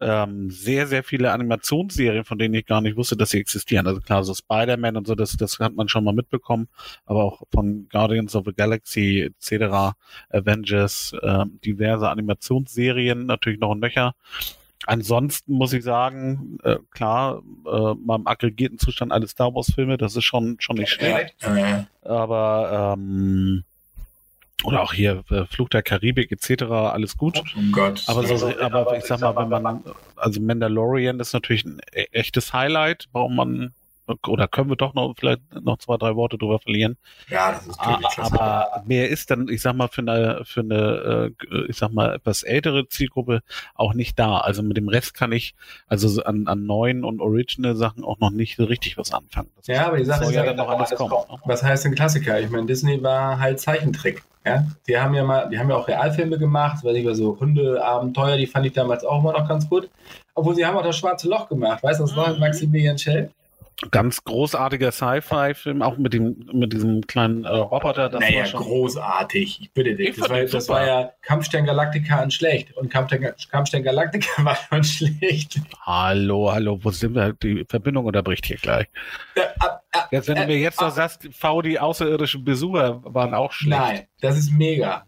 [0.00, 3.86] Ähm, sehr, sehr viele Animationsserien, von denen ich gar nicht wusste, dass sie existieren.
[3.86, 6.68] Also klar, so Spider-Man und so, das, das hat man schon mal mitbekommen,
[7.06, 9.94] aber auch von Guardians of the Galaxy etc.,
[10.30, 14.14] Avengers, äh, diverse Animationsserien, natürlich noch ein Nöcher.
[14.86, 20.14] Ansonsten muss ich sagen, äh, klar, äh, beim aggregierten Zustand alle Star Wars Filme, das
[20.16, 21.34] ist schon schon nicht schlecht.
[22.02, 23.64] Aber ähm,
[24.64, 26.64] oder auch hier äh, Flug der Karibik etc.
[26.64, 27.38] alles gut.
[27.38, 28.02] Oh Gott.
[28.06, 29.82] Aber, so, aber ich sag mal, wenn man
[30.16, 33.74] also Mandalorian ist natürlich ein e-, echtes Highlight, warum man
[34.26, 36.96] oder können wir doch noch vielleicht noch zwei, drei Worte drüber verlieren.
[37.28, 41.32] Ja, das ist ah, Aber mehr ist dann, ich sag mal, für eine, für eine,
[41.50, 43.40] äh, ich sag mal, etwas ältere Zielgruppe
[43.74, 44.38] auch nicht da.
[44.38, 45.54] Also mit dem Rest kann ich
[45.86, 49.50] also an, an neuen und original Sachen auch noch nicht so richtig was anfangen.
[49.56, 51.10] Das ja, aber die Sache ist ja dann noch alles kommen.
[51.10, 51.40] kommen.
[51.44, 52.40] Was heißt denn Klassiker?
[52.40, 54.22] Ich meine, Disney war halt Zeichentrick.
[54.46, 57.40] Ja, die haben ja mal, die haben ja auch Realfilme gemacht, weil ich war so
[57.40, 59.88] Hundeabenteuer, die fand ich damals auch immer noch ganz gut.
[60.34, 62.34] Obwohl sie haben auch das Schwarze Loch gemacht, weißt du, das?
[62.34, 62.40] Mhm.
[62.40, 63.30] Maximilian Schell?
[63.90, 68.08] Ganz großartiger Sci-Fi-Film, auch mit dem mit diesem kleinen äh, Roboter.
[68.08, 69.58] Das naja, war schon großartig.
[69.62, 70.16] Ich bitte dich.
[70.16, 72.72] Das war, das war, ja Kampfstern Galactica und schlecht.
[72.76, 75.60] Und Kampfstern, Kampfstern Galactica war schon schlecht.
[75.80, 77.32] Hallo, hallo, wo sind wir?
[77.32, 78.86] Die Verbindung unterbricht hier gleich.
[79.34, 83.50] Äh, äh, jetzt, wenn du mir jetzt noch sagst, V, die außerirdischen Besucher waren auch
[83.50, 83.80] schlecht.
[83.80, 85.04] Nein, das ist mega.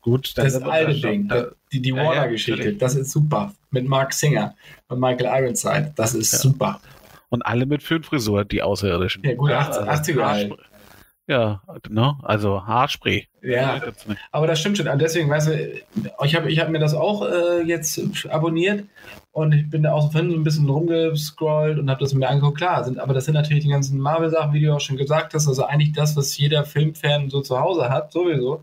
[0.00, 3.52] Gut, dann das alte Ding, da, die, die Warner-Geschichte, das ist super.
[3.70, 4.54] Mit Mark Singer
[4.88, 6.38] und Michael Ironside, das ist ja.
[6.38, 6.80] super
[7.28, 9.22] und alle mit Föhnfrisur, die Außerirdischen.
[9.24, 10.56] Ja, gut, 80, er halt.
[11.28, 12.16] Ja, ne?
[12.22, 13.26] also Haarspray.
[13.42, 13.82] Ja,
[14.30, 14.86] aber das stimmt schon.
[14.98, 15.72] Deswegen, weißt du,
[16.24, 18.84] ich habe ich hab mir das auch äh, jetzt abonniert
[19.32, 22.58] und ich bin da auch so ein bisschen rumgescrollt und habe das mir angeguckt.
[22.58, 25.48] Klar, sind, aber das sind natürlich die ganzen Marvel-Sachen, wie du auch schon gesagt hast,
[25.48, 28.62] also eigentlich das, was jeder Filmfan so zu Hause hat, sowieso.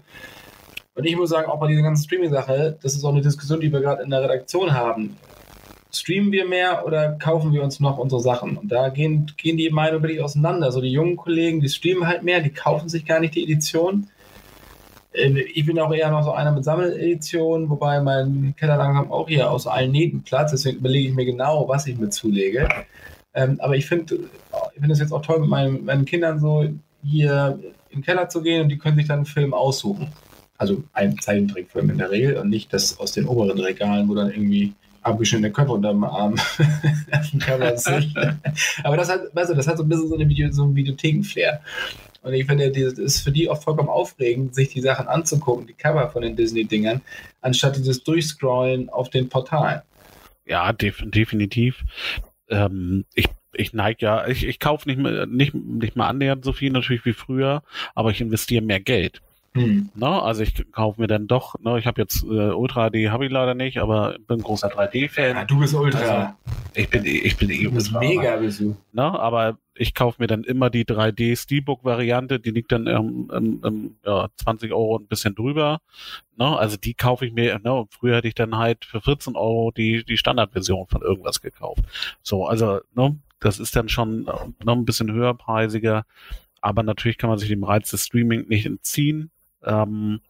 [0.95, 3.73] Und ich muss sagen, auch bei dieser ganzen Streaming-Sache, das ist auch eine Diskussion, die
[3.73, 5.17] wir gerade in der Redaktion haben
[5.95, 8.57] streamen wir mehr oder kaufen wir uns noch unsere Sachen?
[8.57, 10.71] Und da gehen, gehen die Meinungen wirklich auseinander.
[10.71, 14.07] So die jungen Kollegen, die streamen halt mehr, die kaufen sich gar nicht die Edition.
[15.13, 19.27] Ähm, ich bin auch eher noch so einer mit Sammeledition, wobei mein Keller langsam auch
[19.27, 20.53] hier aus allen Nähten platzt.
[20.53, 22.67] Deswegen überlege ich mir genau, was ich mit zulege.
[23.35, 26.67] Ähm, aber ich finde ich find es jetzt auch toll, mit meinen, meinen Kindern so
[27.03, 27.59] hier
[27.93, 30.07] den Keller zu gehen und die können sich dann einen Film aussuchen.
[30.57, 34.31] Also einen Zeichentrickfilm in der Regel und nicht das aus den oberen Regalen, wo dann
[34.31, 34.73] irgendwie
[35.03, 36.35] abgeschnittene Köpfe unterm Arm
[38.83, 40.75] Aber das hat, weißt du, das hat so ein bisschen so, eine Video, so einen
[40.75, 41.61] Videotheken-Flair.
[42.21, 45.73] Und ich finde, das ist für die auch vollkommen aufregend, sich die Sachen anzugucken, die
[45.73, 47.01] Cover von den Disney-Dingern,
[47.41, 49.81] anstatt dieses Durchscrollen auf den Portalen.
[50.45, 51.83] Ja, def definitiv.
[52.49, 56.53] Ähm, ich ich neige ja, ich, ich kaufe nicht mehr, nicht, nicht mal annähernd so
[56.53, 57.61] viel natürlich wie früher,
[57.93, 59.21] aber ich investiere mehr Geld.
[59.55, 59.89] Hm.
[59.93, 60.07] Ne?
[60.07, 63.31] Also ich kaufe mir dann doch, ne, ich habe jetzt äh, Ultra HD habe ich
[63.31, 65.35] leider nicht, aber bin großer 3D-Fan.
[65.35, 65.99] Ja, du bist Ultra.
[65.99, 66.33] Also,
[66.73, 68.75] ich bin ich bin eh Du bist mega, bist du.
[68.93, 69.03] Ne?
[69.03, 74.27] Aber ich kaufe mir dann immer die 3D Steelbook-Variante, die liegt dann ähm, ähm, ja,
[74.37, 75.81] 20 Euro ein bisschen drüber.
[76.35, 76.57] Ne?
[76.57, 77.73] Also die kaufe ich mir, ne?
[77.73, 81.83] Und früher hätte ich dann halt für 14 Euro die, die Standardversion von irgendwas gekauft.
[82.23, 86.05] So, also, ne, das ist dann schon äh, noch ein bisschen höherpreisiger.
[86.61, 89.31] Aber natürlich kann man sich dem Reiz des Streaming nicht entziehen.
[89.65, 90.21] Ähm,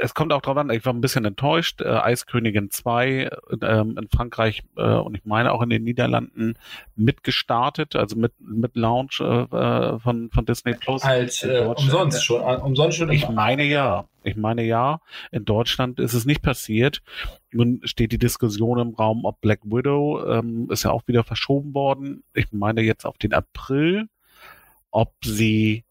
[0.00, 1.80] es kommt auch drauf an, ich war ein bisschen enttäuscht.
[1.80, 3.30] Äh, Eiskönigin 2
[3.62, 6.54] ähm, in Frankreich äh, und ich meine auch in den Niederlanden
[6.96, 11.02] mitgestartet, also mit, mit Launch äh, von, von Disney Plus.
[11.02, 13.10] Als äh, umsonst schon, äh, umsonst schon.
[13.10, 14.04] Ich meine ja.
[14.22, 15.00] Ich meine ja.
[15.30, 17.02] In Deutschland ist es nicht passiert.
[17.50, 21.74] Nun steht die Diskussion im Raum, ob Black Widow ähm, ist ja auch wieder verschoben
[21.74, 22.22] worden.
[22.34, 24.08] Ich meine jetzt auf den April,
[24.90, 25.84] ob sie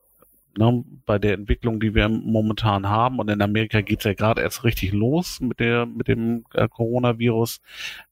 [0.57, 4.63] ne, bei der Entwicklung, die wir momentan haben, und in Amerika geht's ja gerade erst
[4.63, 7.61] richtig los mit der mit dem äh, Coronavirus,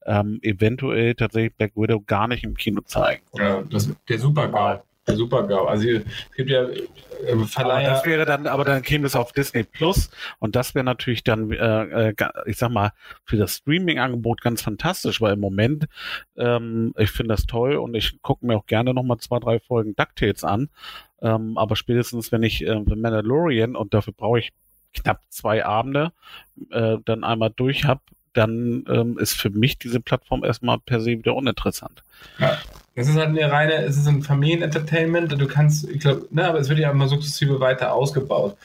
[0.06, 3.24] ähm, eventuell tatsächlich Black Widow gar nicht im Kino zeigen.
[3.38, 4.82] Ja, das, der Super-GAU.
[5.08, 5.66] Der Super-GAU.
[5.66, 6.04] Also es
[6.36, 7.90] gibt ja äh, Verleiher.
[7.90, 11.24] Aber das wäre dann, aber dann käme es auf Disney Plus und das wäre natürlich
[11.24, 12.14] dann, äh, äh,
[12.46, 12.92] ich sag mal,
[13.24, 15.86] für das Streaming-Angebot ganz fantastisch, weil im Moment,
[16.38, 19.96] ähm, ich finde das toll und ich gucke mir auch gerne nochmal zwei, drei Folgen
[19.96, 20.70] DuckTales an.
[21.22, 24.54] Ähm, aber spätestens, wenn ich äh, The Mandalorian und dafür brauche ich
[24.94, 26.14] knapp zwei Abende,
[26.72, 28.02] äh, dann einmal durch habe,
[28.36, 32.04] dann ähm, ist für mich diese Plattform erstmal per se wieder uninteressant.
[32.40, 32.58] Ja.
[32.98, 36.60] Es ist halt eine reine, es ist ein Familienentertainment, du kannst, ich glaube, ne, aber
[36.60, 38.56] es wird ja immer sukzessive weiter ausgebaut.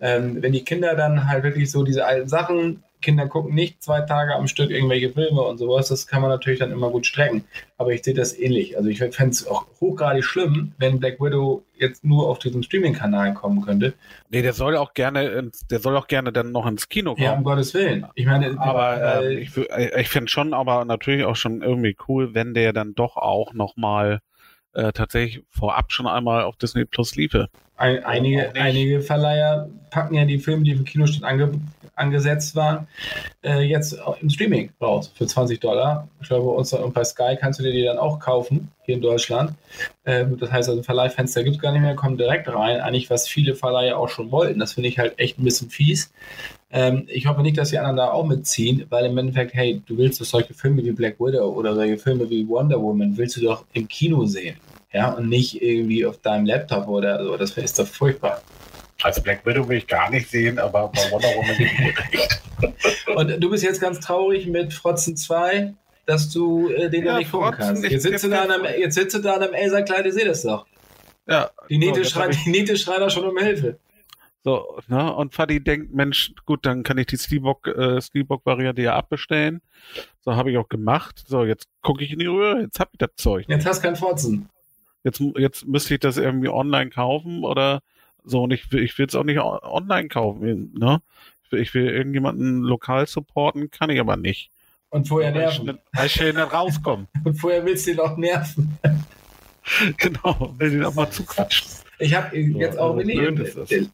[0.00, 4.00] Ähm, wenn die Kinder dann halt wirklich so diese alten Sachen Kinder gucken nicht zwei
[4.02, 5.88] Tage am Stück irgendwelche Filme und sowas.
[5.88, 7.44] Das kann man natürlich dann immer gut strecken.
[7.78, 8.76] Aber ich sehe das ähnlich.
[8.76, 13.34] Also ich fände es auch hochgradig schlimm, wenn Black Widow jetzt nur auf diesen Streaming-Kanal
[13.34, 13.94] kommen könnte.
[14.28, 17.24] Nee, der soll auch gerne, der soll auch gerne dann noch ins Kino kommen.
[17.24, 18.06] Ja, um Gottes Willen.
[18.14, 22.54] Ich meine, aber äh, ich, ich finde schon, aber natürlich auch schon irgendwie cool, wenn
[22.54, 24.20] der dann doch auch noch mal
[24.74, 27.48] äh, tatsächlich vorab schon einmal auf Disney Plus liefe.
[27.76, 31.52] Ein, einige, einige Verleiher packen ja die Filme, die im Kinostand ange,
[31.94, 32.86] angesetzt waren,
[33.42, 36.08] äh, jetzt im Streaming raus für 20 Dollar.
[36.20, 38.96] Ich glaube, bei uns und bei Sky kannst du dir die dann auch kaufen, hier
[38.96, 39.54] in Deutschland.
[40.04, 42.80] Äh, das heißt also, Verleihfenster gibt es gar nicht mehr, kommen direkt rein.
[42.80, 44.60] Eigentlich, was viele Verleiher auch schon wollten.
[44.60, 46.12] Das finde ich halt echt ein bisschen fies.
[46.72, 49.98] Ähm, ich hoffe nicht, dass die anderen da auch mitziehen, weil im Endeffekt, hey, du
[49.98, 53.40] willst doch solche Filme wie Black Widow oder solche Filme wie Wonder Woman, willst du
[53.40, 54.56] doch im Kino sehen
[54.92, 57.36] ja, und nicht irgendwie auf deinem Laptop oder so.
[57.36, 58.42] Das ist doch furchtbar.
[59.02, 61.68] Also Black Widow will ich gar nicht sehen, aber bei Wonder Woman bin
[62.12, 65.72] ich Und du bist jetzt ganz traurig mit Frotzen 2,
[66.06, 67.84] dass du äh, den ja, noch nicht gucken kannst.
[67.84, 70.26] Jetzt sitzt, du da an einem, jetzt sitzt du da an einem Elsa-Kleid, ihr seht
[70.26, 70.66] das doch.
[71.26, 71.50] Ja.
[71.68, 73.78] Die Niete, so, schreit, die Niete schreit auch schon um Hilfe.
[74.42, 75.14] So, ne?
[75.14, 78.42] Und Fadi denkt, Mensch, gut, dann kann ich die Steelbook-Variante äh, Steelbook
[78.78, 79.60] ja abbestellen.
[80.20, 81.22] So habe ich auch gemacht.
[81.26, 83.46] So, jetzt gucke ich in die Röhre, jetzt hab ich das Zeug.
[83.48, 84.48] Jetzt hast du keinen Fotzen
[85.04, 87.80] jetzt, jetzt müsste ich das irgendwie online kaufen oder
[88.24, 91.00] so und ich will, ich will es auch nicht online kaufen, ne?
[91.44, 94.50] Ich will, ich will irgendjemanden lokal supporten, kann ich aber nicht.
[94.90, 95.78] Und vorher nerven.
[95.92, 97.08] Weil ich schnell nicht rauskommen.
[97.24, 98.78] und vorher willst du ihn auch nerven.
[99.96, 101.70] genau, will ihn auch mal zuquatschen.
[102.00, 103.36] Ich habe jetzt auch in, in,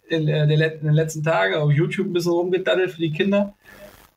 [0.08, 3.54] in, in, den letzten Tagen auf YouTube ein bisschen rumgedaddelt für die Kinder.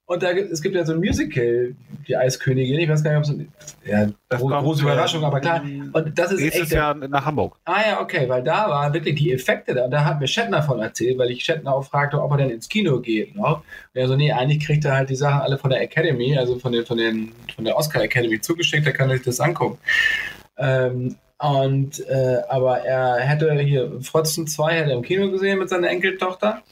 [0.10, 1.76] Und da gibt, es gibt ja so ein Musical,
[2.08, 2.80] die Eiskönigin.
[2.80, 5.62] Ich weiß gar nicht, ob es ja, das große, große Überraschung, aber klar.
[5.64, 7.58] Und das ist nächstes echt, Jahr nach Hamburg.
[7.66, 9.86] Ah ja, okay, weil da waren wirklich die Effekte da.
[9.86, 12.50] Und da hat mir Shatner von erzählt, weil ich Shatner auch fragte, ob er denn
[12.50, 13.58] ins Kino geht noch.
[13.58, 16.58] Und er so, nee, eigentlich kriegt er halt die Sachen alle von der Academy, also
[16.58, 19.78] von, den, von, den, von der Oscar Academy zugeschickt, da kann er sich das angucken.
[20.58, 25.70] Ähm, und äh, aber er hätte hier Frotzen 2 hätte er im Kino gesehen mit
[25.70, 26.64] seiner Enkeltochter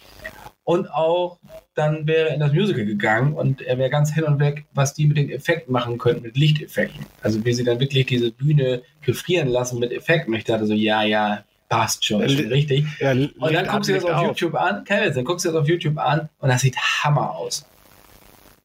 [0.63, 1.39] und auch
[1.75, 4.93] dann wäre er in das Musical gegangen und er wäre ganz hin und weg, was
[4.93, 7.05] die mit den Effekten machen könnten, mit Lichteffekten.
[7.21, 10.33] Also wie sie dann wirklich diese Bühne gefrieren lassen mit Effekten.
[10.33, 12.85] Ich dachte so, ja, ja, passt schon, ist schon richtig.
[12.99, 15.61] Ja, und dann guckst du das auf, auf YouTube an, Kevin, dann guckst du das
[15.61, 17.65] auf YouTube an und das sieht Hammer aus.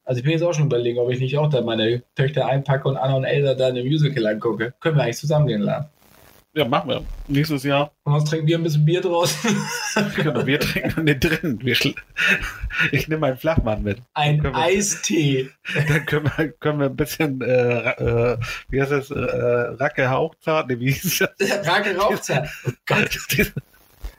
[0.05, 2.87] Also ich bin jetzt auch schon überlegen, ob ich nicht auch da meine Töchter einpacke
[2.87, 4.73] und Anna und Elsa da eine Musical angucke.
[4.79, 5.87] Können wir eigentlich zusammen gehen lassen.
[6.55, 7.03] Ja, machen wir.
[7.27, 7.91] Nächstes Jahr.
[8.03, 9.55] Und was trinken wir ein bisschen Bier draußen?
[10.15, 11.59] genau, wir trinken nicht drin.
[12.91, 13.97] ich nehme meinen Flachmann mit.
[14.13, 15.49] Ein wir, Eistee.
[15.87, 18.37] Dann können wir, können wir ein bisschen, äh, äh,
[18.69, 20.67] wie heißt das, äh, Racke Hauchzart?
[20.67, 21.67] Nee, wie hieß das?
[21.67, 22.47] Racke Rauchzart.
[22.67, 23.17] Oh Gott.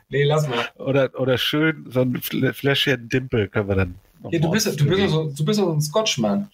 [0.09, 0.65] nee, lass mal.
[0.75, 3.95] Oder, oder schön so ein Fläschchen Dimpel können wir dann.
[4.31, 6.51] Ja, du bist, du bist, so, du bist so ein Scotchmann.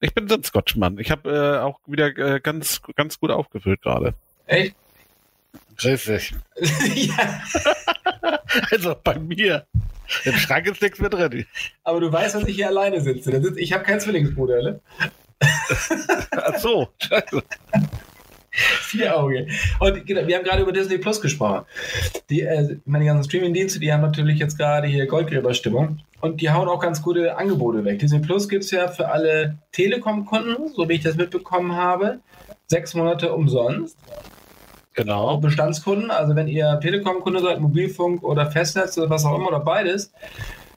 [0.00, 0.98] Ich bin so ein Scotchmann.
[0.98, 4.14] Ich habe äh, auch wieder äh, ganz, ganz gut aufgefüllt gerade.
[4.46, 4.74] Echt?
[5.82, 6.34] Richtig.
[6.94, 7.42] ja,
[8.70, 9.66] Also bei mir.
[10.24, 11.46] Im Schrank ist nichts mehr drin.
[11.84, 13.30] aber du weißt, dass ich hier alleine sitze.
[13.30, 14.80] Da sitz, ich habe keinen Zwillingsbruder, ne?
[16.32, 16.88] Ach so.
[16.98, 17.42] Scheiße.
[18.50, 19.50] Vier Augen.
[19.80, 21.64] Und genau, wir haben gerade über Disney Plus gesprochen.
[22.28, 26.00] Die, äh, meine ganzen Streaming-Dienste, die haben natürlich jetzt gerade hier Goldgräberstimmung.
[26.22, 27.98] Und die hauen auch ganz gute Angebote weg.
[27.98, 32.20] Disney Plus gibt es ja für alle Telekom-Kunden, so wie ich das mitbekommen habe.
[32.68, 33.98] Sechs Monate umsonst.
[34.08, 34.22] Auch
[34.94, 35.38] Genau.
[35.38, 40.12] Bestandskunden, also wenn ihr Telekom-Kunde seid, Mobilfunk oder Festnetz oder was auch immer oder beides,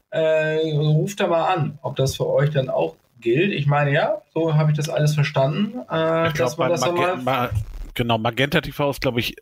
[0.10, 3.52] äh, ruft da mal an, ob das für euch dann auch gilt.
[3.52, 5.80] Ich meine, ja, so habe ich das alles verstanden.
[5.92, 7.50] Äh, Ich dass glaube, man das mal.
[7.94, 9.36] Genau, Magenta TV ist, glaube ich,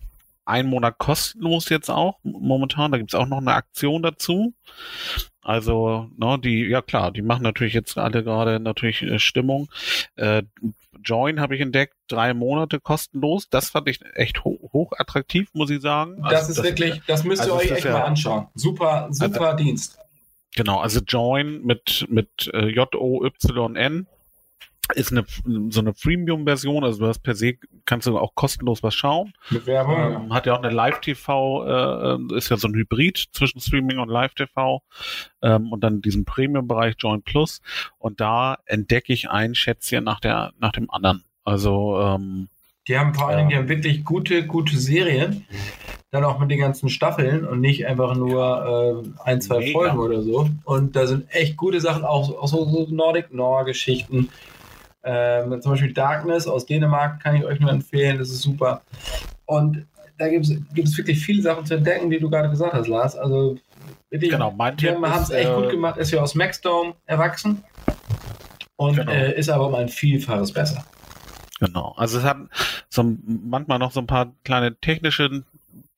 [0.46, 2.92] ein Monat kostenlos jetzt auch momentan.
[2.92, 4.54] Da gibt's auch noch eine Aktion dazu.
[5.42, 9.70] Also, ne, die, ja klar, die machen natürlich jetzt alle gerade natürlich äh, Stimmung.
[10.16, 10.44] Äh,
[11.04, 13.50] Join habe ich entdeckt, drei Monate kostenlos.
[13.50, 16.22] Das fand ich echt ho hoch attraktiv, muss ich sagen.
[16.24, 18.48] Das Also ist wirklich, das müsst ihr also euch ist das echt ja- mal anschauen.
[18.56, 20.00] Super, super Dienst.
[20.56, 24.08] Genau, also Join mit, mit äh, J-O-Y-N
[24.96, 25.26] ist eine,
[25.70, 29.34] so eine Freemium-Version, also du hast per se, kannst du auch kostenlos was schauen.
[29.50, 30.26] Mit Werbung.
[30.26, 34.10] Ähm, hat ja auch eine Live-TV, äh, ist ja so ein Hybrid zwischen Streaming und
[34.10, 34.82] Live-TV
[35.42, 37.62] ähm, und dann diesen Premium-Bereich Join Plus
[37.98, 41.24] und da entdecke ich ein Schätzchen nach der nach dem anderen.
[41.44, 42.50] Also ähm,
[42.88, 45.46] Die haben vor allen Dingen, die haben wirklich gute, gute Serien.
[46.12, 49.72] Dann auch mit den ganzen Staffeln und nicht einfach nur äh, ein, zwei Mega.
[49.72, 50.48] Folgen oder so.
[50.64, 54.30] Und da sind echt gute Sachen, auch, auch so, so Nordic-Noir-Geschichten.
[55.04, 58.82] Ähm, zum Beispiel Darkness aus Dänemark kann ich euch nur empfehlen, das ist super.
[59.46, 59.86] Und
[60.18, 63.16] da gibt es wirklich viele Sachen zu entdecken, die du gerade gesagt hast, Lars.
[63.16, 63.58] Also
[64.10, 66.94] wirklich, genau, mein wir Tipp haben es echt äh, gut gemacht, ist ja aus Maxdome
[67.06, 67.64] erwachsen.
[68.76, 69.12] Und Genau.
[69.12, 70.86] äh, ist aber um ein Vielfaches besser.
[71.60, 71.94] Genau.
[71.98, 72.38] Also es hat
[72.90, 75.44] so manchmal noch so ein paar kleine technische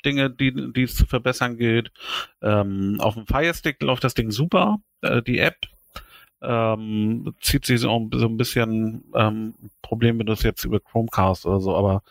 [0.06, 1.92] Dinge, die, die es zu verbessern gilt.
[2.42, 5.56] Ähm, auf dem Fire Stick läuft das Ding super, äh, die App.
[6.48, 11.46] Ähm, zieht sich so, so ein bisschen ähm, Problem, wenn du es jetzt über Chromecast
[11.46, 12.04] oder so, aber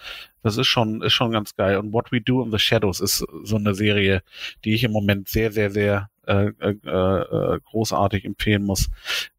[0.43, 1.79] das ist schon, ist schon ganz geil.
[1.79, 4.23] Und What We Do in the Shadows ist so eine Serie,
[4.65, 8.91] die ich im Moment sehr, sehr, sehr äh, äh, äh, großartig empfehlen muss.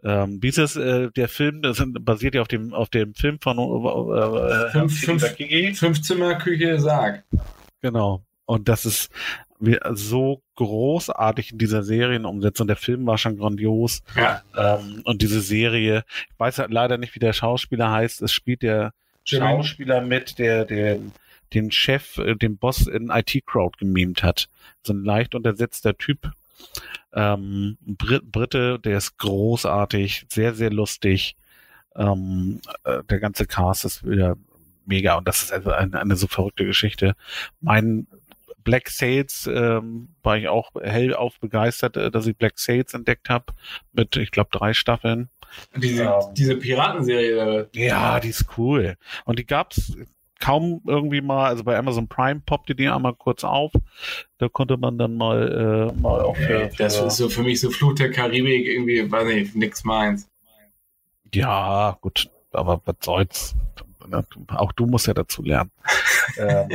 [0.04, 3.14] Ähm, wie ist es, äh, der Film, das sind, basiert ja auf dem, auf dem
[3.16, 5.74] Film von äh, Fünf- Hans fünf- Sakigi.
[5.74, 7.24] Fünfzimmerküche Sarg.
[7.82, 8.24] Genau.
[8.48, 9.10] Und das ist
[9.94, 12.68] so großartig in dieser Serienumsetzung.
[12.68, 14.04] Der Film war schon grandios.
[14.16, 14.42] Ja.
[14.56, 18.22] Ähm, und diese Serie, ich weiß halt leider nicht, wie der Schauspieler heißt.
[18.22, 18.92] Es spielt der.
[19.24, 21.00] Schauspieler mit, der, der
[21.54, 24.50] den Chef, äh, den Boss in IT-Crowd gemimt hat.
[24.84, 26.32] So ein leicht untersetzter Typ.
[27.14, 31.36] Ähm, Brit Brite, der ist großartig, sehr, sehr lustig.
[31.96, 34.36] Ähm, äh, der ganze Cast ist wieder
[34.86, 37.16] mega und das ist also eine, eine so verrückte Geschichte.
[37.62, 38.08] Mein
[38.66, 43.54] Black Sails ähm, war ich auch hellauf begeistert, äh, dass ich Black Sails entdeckt habe
[43.94, 45.30] mit, ich glaube, drei Staffeln.
[45.78, 46.34] Diese, Ähm.
[46.34, 47.70] diese Piratenserie.
[47.74, 48.98] Ja, die ist cool.
[49.24, 49.96] Und die gab's
[50.42, 53.72] kaum irgendwie mal, also bei Amazon Prime poppte die einmal kurz auf.
[54.40, 57.62] Da konnte man dann mal, äh, mal auch für, für Das ist so für mich
[57.62, 60.28] so Flut der Karibik, irgendwie, weiß nicht, nix meins.
[61.34, 63.56] Ja, gut, aber was soll's.
[64.50, 65.72] Auch du musst ja dazu lernen.
[66.38, 66.70] ähm,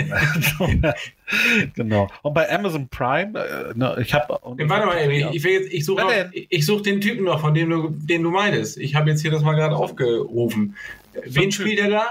[1.75, 2.09] genau.
[2.23, 4.39] Und bei Amazon Prime, äh, ne, ich habe.
[4.43, 8.23] Warte mal, ey, ich, jetzt, ich suche such den Typen noch, von dem du, den
[8.23, 8.79] du meintest.
[8.79, 10.77] Ich habe jetzt hier das mal gerade aufgerufen.
[11.25, 12.07] Wen spielt er da?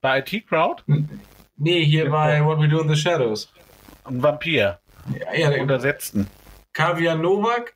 [0.00, 0.84] bei IT Crowd
[1.56, 2.10] Nee, hier Ja.
[2.10, 3.52] bei What We Do in the Shadows.
[4.04, 4.78] ein Vampir.
[5.18, 6.26] Ja, ja, der- Untersetzten.
[6.72, 7.74] Kaviar Novak,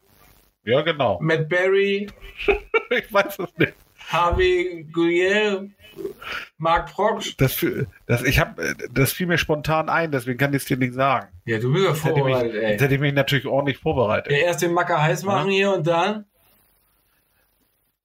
[0.65, 1.19] Ja, genau.
[1.21, 2.07] Matt Berry,
[2.91, 3.75] Ich weiß es nicht.
[4.09, 5.67] Harvey Guillier,
[6.59, 7.35] Mark Proksch.
[7.39, 7.65] Das,
[8.07, 8.59] das, ich hab,
[8.93, 11.29] das fiel mir spontan ein, deswegen kann ich es dir nicht sagen.
[11.45, 12.79] Ja, du bist ja Jetzt hätte, ich mich, vorbereitet, jetzt ey.
[12.79, 14.33] hätte ich mich natürlich ordentlich vorbereitet.
[14.33, 16.25] Ja, erst den Macker heiß machen hier und dann.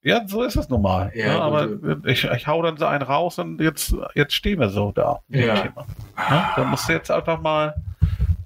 [0.02, 1.12] Ja, so ist es normal.
[1.14, 1.68] Ja, Ja, aber
[2.06, 5.20] ich, ich hau dann so einen raus und jetzt, jetzt stehen wir so da.
[5.28, 5.56] Ja.
[5.60, 5.86] Thema.
[6.16, 7.74] Ja, da musst du jetzt einfach mal,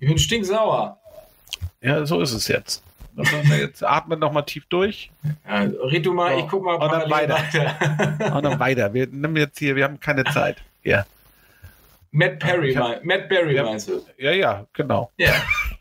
[0.01, 0.99] Ich bin stinksauer.
[1.81, 2.83] ja, so ist es jetzt.
[3.59, 5.11] Jetzt atmen noch mal tief durch
[5.49, 8.37] Ja, red du mal, So, ich guck mal und dann parallel weiter.
[8.37, 8.93] und dann weiter.
[8.95, 10.57] Wir nehmen jetzt hier, wir haben keine Zeit.
[10.83, 11.05] Ja,
[12.11, 13.65] Matt Perry, hab- Matt Berry Ja.
[13.65, 14.01] meinst du?
[14.19, 15.11] ja, ja genau.
[15.17, 15.33] Ja.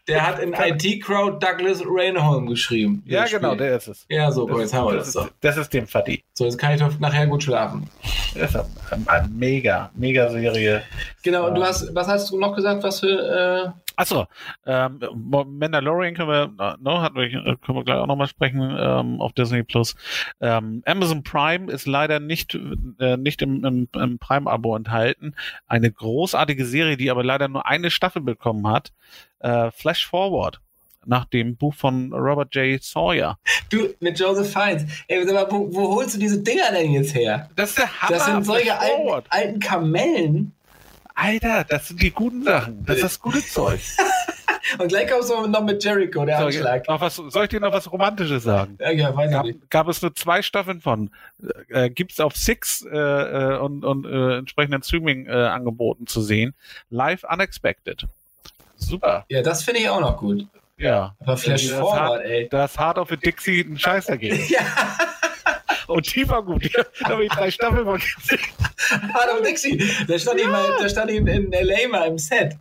[0.07, 3.03] Der hat in IT-Crowd Douglas Reinholm geschrieben.
[3.05, 3.67] Ja, Das genau, Spiel.
[3.67, 4.05] der ist es.
[4.09, 5.25] Ja, so, guck, jetzt haben wir das das, doch.
[5.27, 6.23] ist, das ist dem verdient.
[6.34, 7.88] So, jetzt kann ich doch nachher gut schlafen.
[8.36, 8.65] Das ist
[9.07, 10.81] eine, mega, mega Serie.
[11.21, 14.27] Genau, und du hast, was hast du noch gesagt, was für, Achso,
[14.65, 19.33] ähm, Mandalorian können wir, no, hatten wir, können wir gleich auch nochmal sprechen ähm, auf
[19.33, 19.95] Disney Plus.
[20.41, 22.57] Ähm, Amazon Prime ist leider nicht,
[22.99, 25.35] äh, nicht im, im, im Prime-Abo enthalten.
[25.67, 28.91] Eine großartige Serie, die aber leider nur eine Staffel bekommen hat.
[29.39, 30.59] Äh, Flash Forward
[31.05, 32.81] nach dem Buch von Robert J.
[32.81, 33.37] Sawyer.
[33.69, 34.85] Du, mit Joseph Fiennes.
[35.07, 37.49] Ey, wo, wo holst du diese Dinger denn jetzt her?
[37.55, 38.17] Das ist der Hammer.
[38.17, 40.53] Das sind solche alten, alten Kamellen.
[41.16, 42.86] Alter, das sind die guten Sachen.
[42.86, 43.80] Das ist das gute Zeug.
[44.80, 46.88] Und gleich kommst du noch mit Jericho, der Soll, Anschlag.
[46.88, 48.78] noch was, soll ich dir noch was Romantisches sagen?
[48.80, 49.70] Ja, ja, weiß ich Gab, nicht.
[49.70, 51.11] gab es nur zwei Staffeln von.
[51.68, 56.53] Äh, gibt's auf Six äh, äh, und, und äh, entsprechenden Streaming-Angeboten zu sehen.
[56.89, 58.07] Live Unexpected.
[58.78, 59.26] Super.
[59.30, 60.47] Ja, das finde ich auch noch gut.
[60.78, 61.14] Ja.
[61.20, 62.47] Aber Flash Das Forward, ey.
[62.49, 64.39] Das Hard of a Dixie ein Scheiß dagegen.
[64.49, 64.61] Ja,
[65.93, 66.69] Und die war gut.
[66.99, 68.39] Da habe ich drei Staffeln mal gesehen.
[69.13, 69.77] Hallo Dixie.
[70.07, 71.87] Da stand, ich mal, da stand ich in, in L.A.
[71.87, 72.55] mal im Set.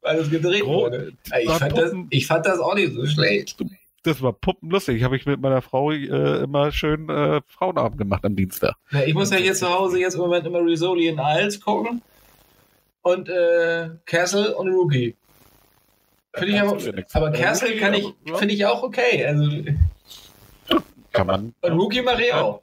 [0.00, 1.12] Weil das gedreht Gro- wurde.
[1.40, 3.56] Ich fand, das, ich fand das auch nicht so schlecht.
[4.02, 5.02] Das war puppenlustig.
[5.04, 8.74] Habe ich mit meiner Frau äh, immer schön äh, Frauenabend gemacht am Dienstag.
[8.90, 12.02] Na, ich muss ja hier zu Hause jetzt im Moment immer Risoli in Isles gucken.
[13.02, 15.16] Und äh, Castle und Rookie.
[16.34, 18.36] Finde ich aber, ja aber Castle kann ich, ja.
[18.36, 19.24] finde ich auch okay.
[19.26, 19.44] Also,
[21.12, 21.54] Kann man.
[21.64, 22.62] Rookie mache ich auch.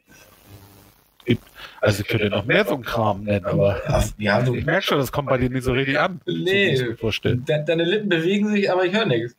[1.82, 3.82] Also ich könnte noch mehr so einen Kram nennen, aber
[4.18, 6.20] Ja, du, ich merke schon, das kommt bei dir nicht so richtig an.
[6.26, 6.76] Nee.
[6.76, 7.46] So wie ich mir vorstellen.
[7.46, 9.36] de, deine Lippen bewegen sich, aber ich höre nichts.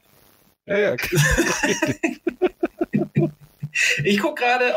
[0.66, 0.96] Ja, ja.
[4.04, 4.74] Ich gucke gerade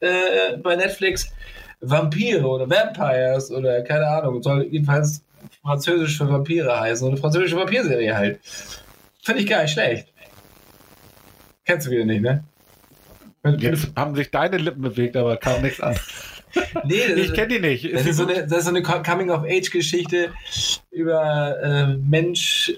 [0.00, 1.32] äh, bei Netflix
[1.80, 5.22] Vampire oder Vampires oder keine Ahnung, soll jedenfalls
[5.62, 7.08] französisch für Vampire heißen.
[7.08, 8.40] Eine französische Vampirserie halt.
[9.22, 10.12] Finde ich gar nicht schlecht.
[11.64, 12.44] Kennst du wieder nicht, ne?
[13.58, 15.96] Jetzt haben sich deine Lippen bewegt, aber kam nichts an.
[16.84, 17.92] Nee, das Ich ist, kenne die nicht.
[17.92, 20.32] das die ist so eine, das ist so eine Coming-of-Age-Geschichte
[20.90, 22.72] über äh, Mensch,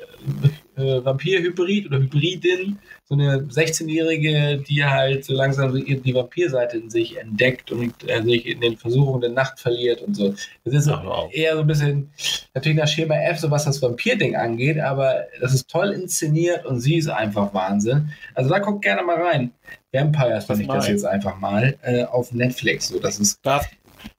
[0.77, 2.79] äh, Vampir-Hybrid oder Hybridin.
[3.11, 8.47] So eine 16-Jährige, die halt so langsam die Vampirseite in sich entdeckt und äh, sich
[8.47, 10.33] in den Versuchungen der Nacht verliert und so.
[10.65, 10.89] Das ist
[11.33, 12.09] eher so ein bisschen,
[12.55, 16.81] natürlich nach Schema F, so was das Vampir-Ding angeht, aber das ist toll inszeniert und
[16.81, 18.13] sie ist einfach Wahnsinn.
[18.35, 19.51] Also da guckt gerne mal rein.
[19.93, 22.89] Vampires fand Das ich das jetzt einfach mal äh, auf Netflix.
[22.89, 23.69] So, das ist, Darf,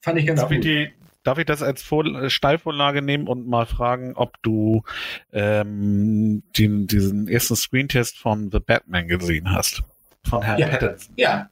[0.01, 0.65] fand ich ganz darf, ich gut.
[0.65, 0.91] die,
[1.23, 4.83] darf ich das als Vor äh, Steilvorlage nehmen und mal fragen, ob du
[5.31, 9.83] ähm, den, diesen ersten Screentest von The Batman gesehen hast?
[10.29, 10.67] Von Herrn Ja.
[10.67, 11.13] Pattinson.
[11.17, 11.49] Ja.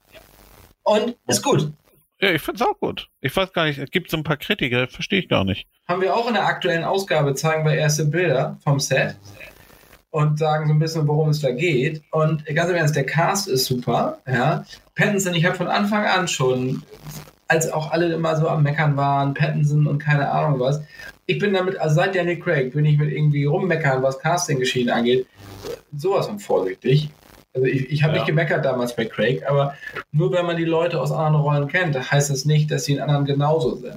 [0.84, 1.72] Und ist gut.
[2.22, 3.08] Ja, ich finde es auch gut.
[3.22, 5.68] Ich weiß gar nicht, es gibt so ein paar Kritiker, verstehe ich gar nicht.
[5.88, 9.16] Haben wir auch in der aktuellen Ausgabe, zeigen wir erste Bilder vom Set
[10.12, 12.04] und sagen so ein bisschen, worum es da geht.
[12.12, 14.20] Und ganz im Ernst, der Cast ist super.
[14.28, 14.66] Ja.
[14.96, 16.84] Pattinson, ich habe von Anfang an schon,
[17.50, 20.82] als auch alle immer so am Meckern waren, Pattinson und keine Ahnung was,
[21.26, 25.28] ich bin damit, also seit Daniel Craig, bin ich mit irgendwie rummeckern, was Casting-Geschichten angeht,
[25.96, 27.10] sowas von vorsichtig.
[27.54, 28.20] Also ich, ich habe Ja.
[28.20, 29.76] nicht gemeckert damals bei Craig, aber
[30.12, 33.02] nur wenn man die Leute aus anderen Rollen kennt, heißt das nicht, dass sie in
[33.02, 33.96] anderen genauso sind.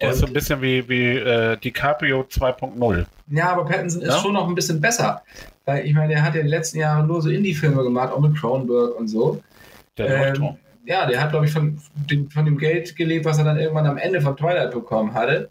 [0.00, 3.06] Der ist so ein bisschen wie, wie äh, DiCaprio 2.0.
[3.30, 4.18] Ja, aber Pattinson ist Ja?
[4.18, 5.22] schon noch ein bisschen besser.
[5.64, 8.36] Weil ich meine, der hat ja die letzten Jahre nur so Indie-Filme gemacht, auch mit
[8.38, 9.40] Cronenberg und so.
[9.96, 10.58] Der Ähm, Leuchtturm.
[10.86, 11.78] Ja, der hat, glaube ich, von
[12.10, 15.50] dem, von dem Geld gelebt, was er dann irgendwann am Ende von Twilight bekommen hatte.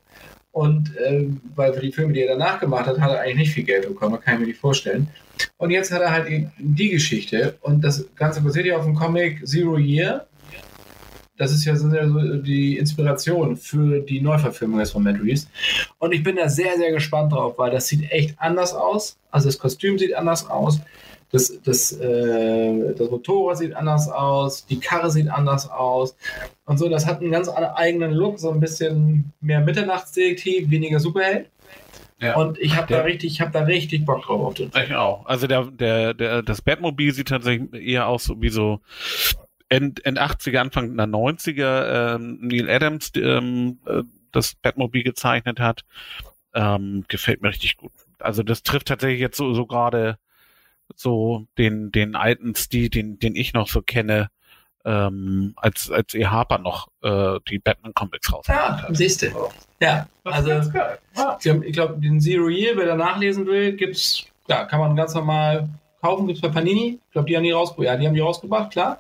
[0.52, 3.54] Und ähm, weil für die Filme, die er danach gemacht hat, hat er eigentlich nicht
[3.54, 5.08] viel Geld bekommen, kann ich mir nicht vorstellen.
[5.58, 6.28] Und jetzt hat er halt
[6.60, 7.58] die, Geschichte.
[7.62, 10.28] Und das Ganze basiert ja auf dem Comic Zero Year.
[11.38, 11.90] Das ist ja, so
[12.38, 15.50] die Inspiration für die Neuverfilmung von Matt Reeves.
[15.98, 19.18] Und ich bin da sehr, sehr gespannt drauf, weil das sieht echt anders aus.
[19.32, 20.80] Also das Kostüm sieht anders aus.
[21.34, 26.16] Das, das, äh, das Motorrad sieht anders aus, die Karre sieht anders aus
[26.66, 26.88] und so.
[26.90, 31.50] Das hat einen ganz eigenen Look, so ein bisschen mehr Mitternachtsdetektiv, weniger Superheld.
[32.22, 32.36] Ja.
[32.36, 34.86] Und ich habe da richtig, ich habe da richtig Bock drauf auf den Film.
[34.86, 35.26] Ich auch.
[35.26, 38.80] Also der, der, der, das Batmobil sieht tatsächlich eher aus so wie so
[39.70, 45.84] End, End 80er, Anfang der 90er ähm, Neil Adams ähm, äh, das Batmobil gezeichnet hat.
[46.54, 47.92] Ähm, gefällt mir richtig gut.
[48.20, 50.20] Also das trifft tatsächlich jetzt so, so gerade
[50.96, 54.30] so den, den alten Stil, den, den ich noch so kenne,
[54.86, 56.26] ähm, als, als E.
[56.26, 58.98] Harper noch äh, die Batman-Comics rausgebracht Ja, hat.
[58.98, 59.28] siehst du.
[59.80, 60.50] Ja, also.
[60.50, 61.38] Ja.
[61.44, 65.70] Ich glaube, den Zero Year, wer da nachlesen will, gibt's, ja, kann man ganz normal
[66.02, 67.00] kaufen, gibt's bei Panini.
[67.06, 67.86] Ich glaube, die haben die rausgebracht.
[67.86, 69.00] Ja, die haben die rausgebracht, klar.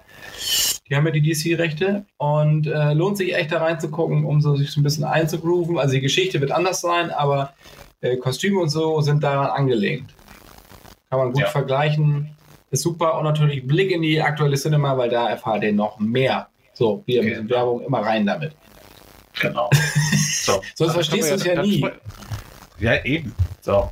[0.88, 4.72] Die haben ja die DC-Rechte und äh, lohnt sich echt da reinzugucken, um so, sich
[4.72, 5.78] so ein bisschen einzugrooven.
[5.78, 7.54] Also die Geschichte wird anders sein, aber
[8.02, 10.14] äh, Kostüme und so sind daran angelehnt.
[11.14, 11.48] Kann man gut Ja.
[11.50, 12.36] vergleichen.
[12.72, 16.48] Ist super und natürlich Blick in die aktuelle Cinema, weil da erfahrt ihr noch mehr.
[16.74, 17.50] So, mit Okay.
[17.50, 18.56] Werbung immer rein damit.
[19.40, 19.70] Genau.
[20.44, 20.60] So.
[20.76, 21.86] Sonst verstehst du es ja dann nie.
[22.80, 23.34] Ja, eben.
[23.62, 23.90] So.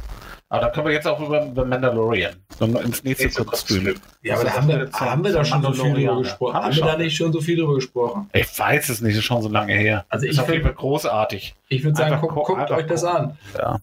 [0.49, 3.97] Aber da können wir jetzt auch über The Mandalorian ins nächste kurz streamen.
[4.23, 6.53] Ja, aber da haben wir, haben wir da schon so viel drüber gesprochen.
[6.55, 8.29] Haben Haben wir da nicht schon so viel drüber gesprochen?
[8.33, 10.05] Ich weiß es nicht, ist schon so lange her.
[10.09, 11.55] Also ich auf jeden find- Fall großartig.
[11.69, 13.37] Ich würde sagen, guck, gu- guckt euch das an.
[13.57, 13.79] Ja.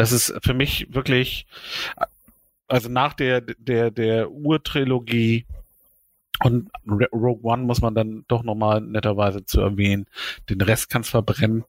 [0.00, 1.46] Das ist für mich wirklich,
[2.68, 5.44] also nach der, der, der Urtrilogie
[6.42, 6.70] und
[7.12, 10.06] Rogue One muss man dann doch nochmal netterweise zu erwähnen.
[10.48, 11.64] Den Rest kannst verbrennen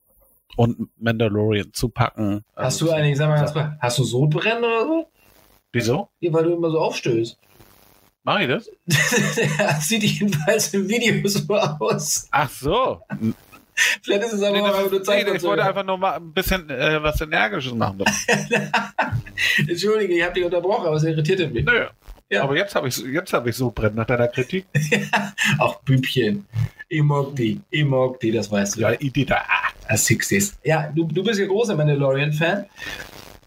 [0.56, 2.42] und Mandalorian zupacken.
[2.56, 5.08] Hast Also, du eigentlich, sag mal kurz, hast du Sodbrennen oder so?
[5.70, 6.08] Wieso?
[6.20, 7.38] Ja, weil du immer so aufstößt.
[8.22, 8.70] Mach ich das?
[9.58, 12.28] das sieht jedenfalls im Video so aus.
[12.30, 13.02] Ach so.
[14.02, 15.26] Vielleicht ist es aber Nee, auch nur nee, Zeit.
[15.34, 18.02] ich wollte einfach nur mal ein bisschen äh, was Energisches machen.
[19.68, 21.64] Entschuldige, ich habe dich unterbrochen, aber es irritierte mich.
[21.64, 21.86] Nö.
[22.30, 22.44] Ja.
[22.44, 24.64] Aber jetzt habe ich jetzt habe ich so brennen nach deiner Kritik.
[25.58, 26.46] Auch Bübchen.
[26.88, 28.80] Ich mag die, ich mag die, das weißt du.
[28.80, 29.42] Ja, Idee da.
[29.86, 30.56] Als Sixties.
[30.64, 32.64] Ja, du, du bist ja großer Mandalorian-Fan.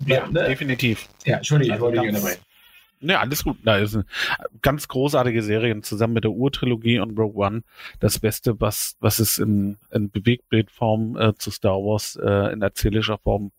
[0.05, 0.43] Ja, ne?
[0.43, 1.07] definitiv.
[1.25, 2.41] ja, Entschuldige, ich Also wollte dich unterbrechen.
[3.01, 3.57] Ja, alles gut.
[3.63, 4.05] Da ist eine
[4.61, 7.63] ganz großartige Serien zusammen mit der Urtrilogie und Rogue One.
[7.99, 13.17] Das Beste, was, was es in, in Bewegtbildform äh, zu Star Wars äh, in erzählischer
[13.17, 13.51] Form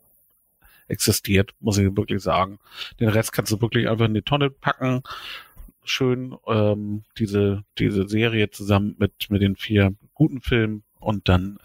[0.89, 2.59] existiert, muss ich wirklich sagen.
[3.01, 5.03] Den Rest kannst du wirklich einfach in die Tonne packen.
[5.85, 11.59] Schön ähm, diese, diese Serie zusammen mit, mit den vier guten Filmen und dann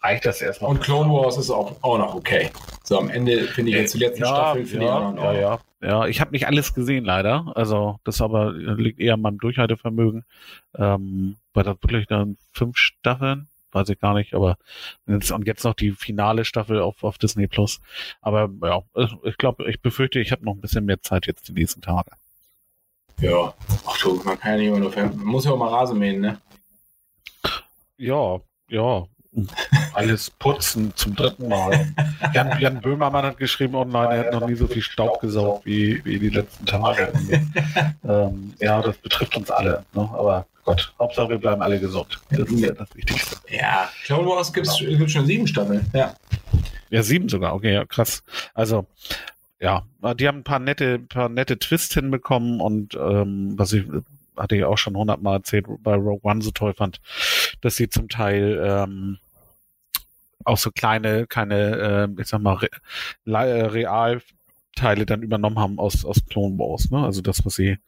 [0.00, 0.70] reicht das erstmal.
[0.70, 2.50] Und Clone Wars ist auch, auch noch okay.
[2.84, 5.24] So, am Ende finde ich jetzt die letzten Staffeln finde ich auch ja, noch.
[5.24, 6.06] ja, ja, ja.
[6.06, 7.52] Ich habe nicht alles gesehen, leider.
[7.54, 10.24] Also das aber liegt eher an meinem Durchhaltevermögen.
[10.76, 14.56] Ähm, weil das wirklich dann fünf Staffeln, weiß ich gar nicht, aber
[15.06, 17.80] jetzt, und jetzt noch die finale Staffel auf, auf Disney Plus.
[18.20, 18.82] Aber ja,
[19.24, 22.12] ich glaube, ich befürchte, ich habe noch ein bisschen mehr Zeit jetzt die nächsten Tage.
[23.20, 23.52] Ja.
[23.84, 24.94] Ach du, man kann ja nicht immer nur.
[24.94, 26.40] Man muss ja auch mal Rasen mähen, ne?
[27.96, 28.38] Ja,
[28.68, 29.06] ja.
[29.92, 31.92] Alles putzen zum dritten Mal.
[32.32, 36.02] Jan, Jan Böhmermann hat geschrieben online, er hat noch nie so viel Staub gesaugt wie,
[36.04, 37.12] wie die letzten Tage.
[38.08, 39.84] ähm, ja, das betrifft uns alle.
[39.92, 40.08] Ne?
[40.12, 42.18] Aber Gott, Hauptsache wir bleiben alle gesund.
[42.30, 43.36] Das ist ja das Wichtigste.
[43.48, 43.88] Ja.
[44.04, 45.86] Clone Wars gibt es gibt's schon sieben Staffeln.
[45.92, 46.14] Ja.
[46.90, 48.22] Ja, sieben sogar, okay, ja, krass.
[48.54, 48.86] Also,
[49.60, 49.82] ja,
[50.18, 53.84] die haben ein paar nette, paar nette Twists hinbekommen und ähm, was ich
[54.38, 57.00] hatte ich auch schon hundertmal erzählt, bei Rogue One so toll fand,
[57.60, 59.18] dass sie zum Teil ähm,
[60.44, 62.68] auch so kleine, keine, ähm, ich sag mal, Re
[63.26, 67.04] äh, Realteile dann übernommen haben aus, aus Clone Wars, ne?
[67.04, 67.78] Also das, was sie,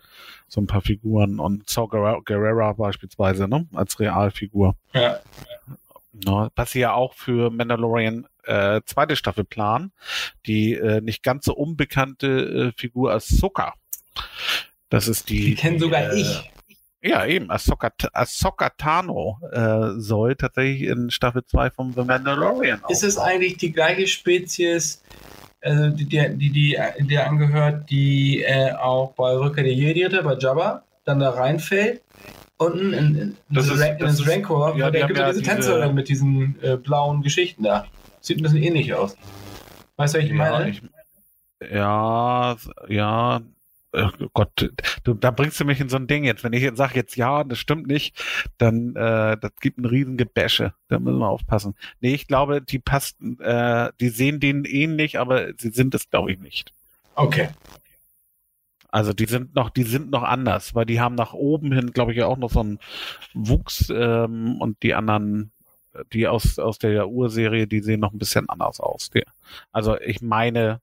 [0.48, 1.88] so ein paar Figuren und Saw
[2.24, 3.66] Gerrera beispielsweise, ne?
[3.74, 4.74] Als Realfigur.
[4.92, 5.20] Ja.
[6.12, 9.92] Ne, was sie ja auch für Mandalorian äh, zweite Staffel planen,
[10.46, 13.74] die äh, nicht ganz so unbekannte äh, Figur Ahsoka.
[14.88, 15.44] Das ist die.
[15.44, 16.50] Die kennen sogar äh, ich.
[17.02, 17.50] Ja, eben.
[17.50, 23.56] Ahsoka, Ahsoka Tano äh, soll tatsächlich in Staffel 2 von The Mandalorian Ist es eigentlich
[23.56, 25.02] die gleiche Spezies,
[25.62, 30.34] also die, die, die, die der angehört, die äh, auch bei Rückkehr der Jedi-Ritter, bei
[30.36, 32.02] Jabba, dann da reinfällt?
[32.58, 35.40] Unten in, in, Das ist- Rank, in das ist- Rancor, ja, haben gibt ja diese
[35.40, 37.86] diese- Tänzerin mit diesen äh, blauen Geschichten da.
[38.20, 39.16] Sieht ein bisschen ähnlich aus.
[39.96, 40.68] Weißt du, was ich ja, meine?
[40.68, 40.82] ich,
[41.72, 42.56] ja,
[42.88, 43.40] ja.
[43.92, 44.70] Äh, Gott,
[45.04, 46.44] du, da bringst du mich in so ein Ding jetzt.
[46.44, 48.22] Wenn ich jetzt sage jetzt ja, das stimmt nicht,
[48.58, 50.74] dann äh, das gibt ein riesen Gebäsche.
[50.88, 51.74] Da müssen wir aufpassen.
[52.00, 56.32] Nee, ich glaube, die passten, äh, die sehen denen ähnlich, aber sie sind es, glaube
[56.32, 56.72] ich, nicht.
[57.14, 57.48] Okay.
[58.92, 62.12] Also die sind noch, die sind noch anders, weil die haben nach oben hin, glaube
[62.12, 62.78] ich, ja auch noch so einen
[63.34, 65.52] Wuchs ähm, und die anderen,
[66.12, 69.10] die aus aus der Urserie, die sehen noch ein bisschen anders aus.
[69.10, 69.22] Die,
[69.70, 70.80] also ich meine,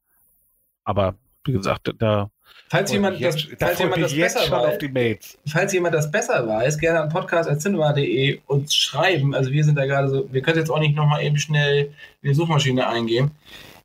[0.85, 2.31] aber wie gesagt, da
[2.69, 6.77] Falls jemand das, jetzt, da falls jemand das besser weiß, falls jemand das besser weiß,
[6.77, 9.33] gerne an podcast.cinema.de uns schreiben.
[9.33, 12.29] Also wir sind da gerade so, wir können jetzt auch nicht nochmal eben schnell in
[12.29, 13.31] die Suchmaschine eingeben.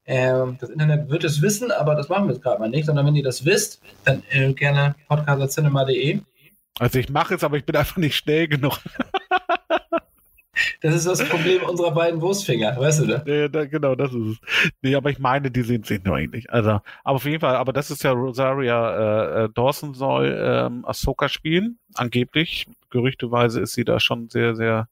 [0.04, 3.06] Ähm, das Internet wird es wissen, aber das machen wir jetzt gerade mal nicht, sondern
[3.06, 6.20] wenn ihr das wisst, dann äh, gerne podcast.cinema.de.
[6.80, 8.80] Also ich mache es, aber ich bin einfach nicht schnell genug.
[10.82, 13.22] Das ist das Problem unserer beiden Wurstfinger, weißt du da?
[13.24, 14.70] Nee, da, genau, das ist es.
[14.82, 16.50] Nee, aber ich meine, die sehen sich nur ähnlich.
[16.50, 20.84] Also, aber auf jeden Fall, aber das ist ja Rosaria äh, äh, Dawson soll ähm,
[20.84, 22.66] Ahsoka spielen, angeblich.
[22.90, 24.88] Gerüchteweise ist sie da schon sehr, sehr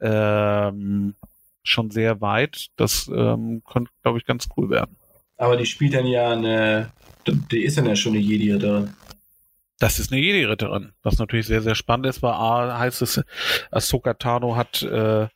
[0.00, 1.14] ähm,
[1.62, 2.68] schon sehr weit.
[2.76, 4.96] Das ähm, könnte, glaube ich, ganz cool werden.
[5.36, 6.90] Aber die spielt dann ja eine,
[7.26, 8.94] die ist dann ja schon eine Jedi drin.
[9.80, 13.22] Das ist eine Jedi-Ritterin, was natürlich sehr, sehr spannend ist, weil A heißt es,
[13.70, 15.26] Ahsoka Tano hat, äh,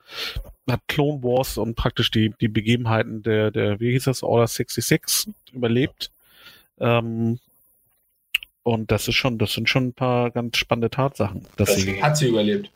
[0.70, 5.32] hat Clone Wars und praktisch die, die Begebenheiten der, der, wie hieß das, Order 66
[5.52, 6.12] überlebt.
[6.78, 7.40] Ähm,
[8.62, 12.16] und das ist schon, das sind schon ein paar ganz spannende Tatsachen, dass sie, Hat
[12.16, 12.70] sie überlebt.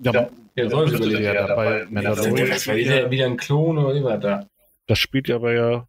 [0.00, 1.22] ja, Ja, soll sie überlebt.
[1.22, 4.46] ja dabei Das Mandalorian ist ja wieder, wieder ein Klon oder war da?
[4.86, 5.88] das spielt ja aber ja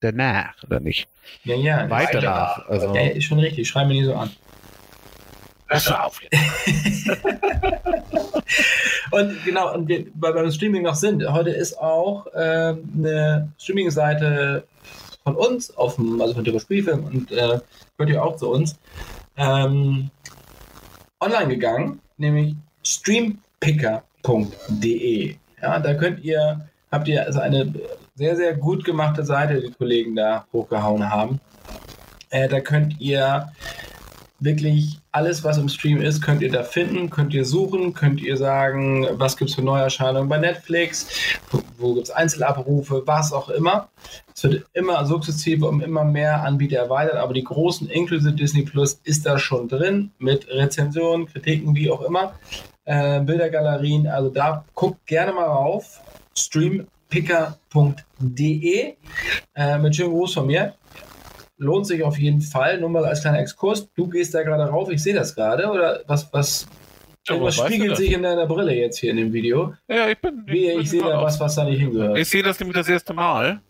[0.00, 1.08] danach, oder nicht?
[1.44, 1.90] Ja, ja.
[1.90, 2.68] Weiter nach.
[2.68, 3.68] Also, Ja, ist schon richtig.
[3.68, 4.30] Schreib mir nicht so an.
[5.68, 6.20] Hörst du auf.
[9.10, 13.48] Und genau, und wir, weil wir beim Streaming noch sind, heute ist auch äh, eine
[13.58, 14.64] Streaming-Seite
[15.24, 17.58] von uns, auf dem, also von Dürre Spielfilm und äh,
[17.96, 18.76] gehört ja auch zu uns,
[19.36, 20.10] ähm,
[21.20, 25.36] online gegangen, nämlich streampicker.de.
[25.62, 27.72] Ja, da könnt ihr, habt ihr also eine
[28.16, 31.40] sehr, sehr gut gemachte Seite, die Kollegen da hochgehauen haben.
[32.30, 33.52] Äh, da könnt ihr
[34.40, 38.36] wirklich alles, was im Stream ist, könnt ihr da finden, könnt ihr suchen, könnt ihr
[38.36, 41.08] sagen, was gibt es für Neuerscheinungen bei Netflix,
[41.50, 43.88] wo, wo gibt es Einzelabrufe, was auch immer.
[44.34, 49.00] Es wird immer sukzessive um immer mehr Anbieter erweitert, aber die großen inklusive Disney Plus
[49.04, 52.34] ist da schon drin mit Rezensionen, Kritiken, wie auch immer,
[52.84, 54.06] äh, Bildergalerien.
[54.06, 56.00] Also da guckt gerne mal rauf.
[57.10, 58.94] Streampicker.de
[59.54, 60.74] äh, mit schönem Gruß von mir
[61.58, 62.78] lohnt sich auf jeden Fall.
[62.80, 63.88] Nur mal als kleiner Exkurs.
[63.94, 65.70] Du gehst da gerade rauf, ich sehe das gerade.
[65.70, 66.66] Oder was, was,
[67.28, 69.72] Ja, was weißt du spiegelt sich in deiner Brille jetzt hier in dem Video?
[69.88, 70.42] Ja, ich bin.
[70.46, 72.18] Wie, bin ich sehe da was, was da nicht hingehört.
[72.18, 73.60] Ich sehe das nämlich das erste Mal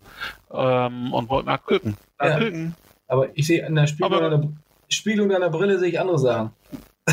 [0.52, 1.96] ähm, und wollte mal gucken.
[2.18, 2.70] Mal Ja.
[3.08, 4.48] Aber ich sehe in der Spiegelung, Aber- deiner,
[4.88, 6.50] Spiegelung deiner Brille sehe ich andere Sachen.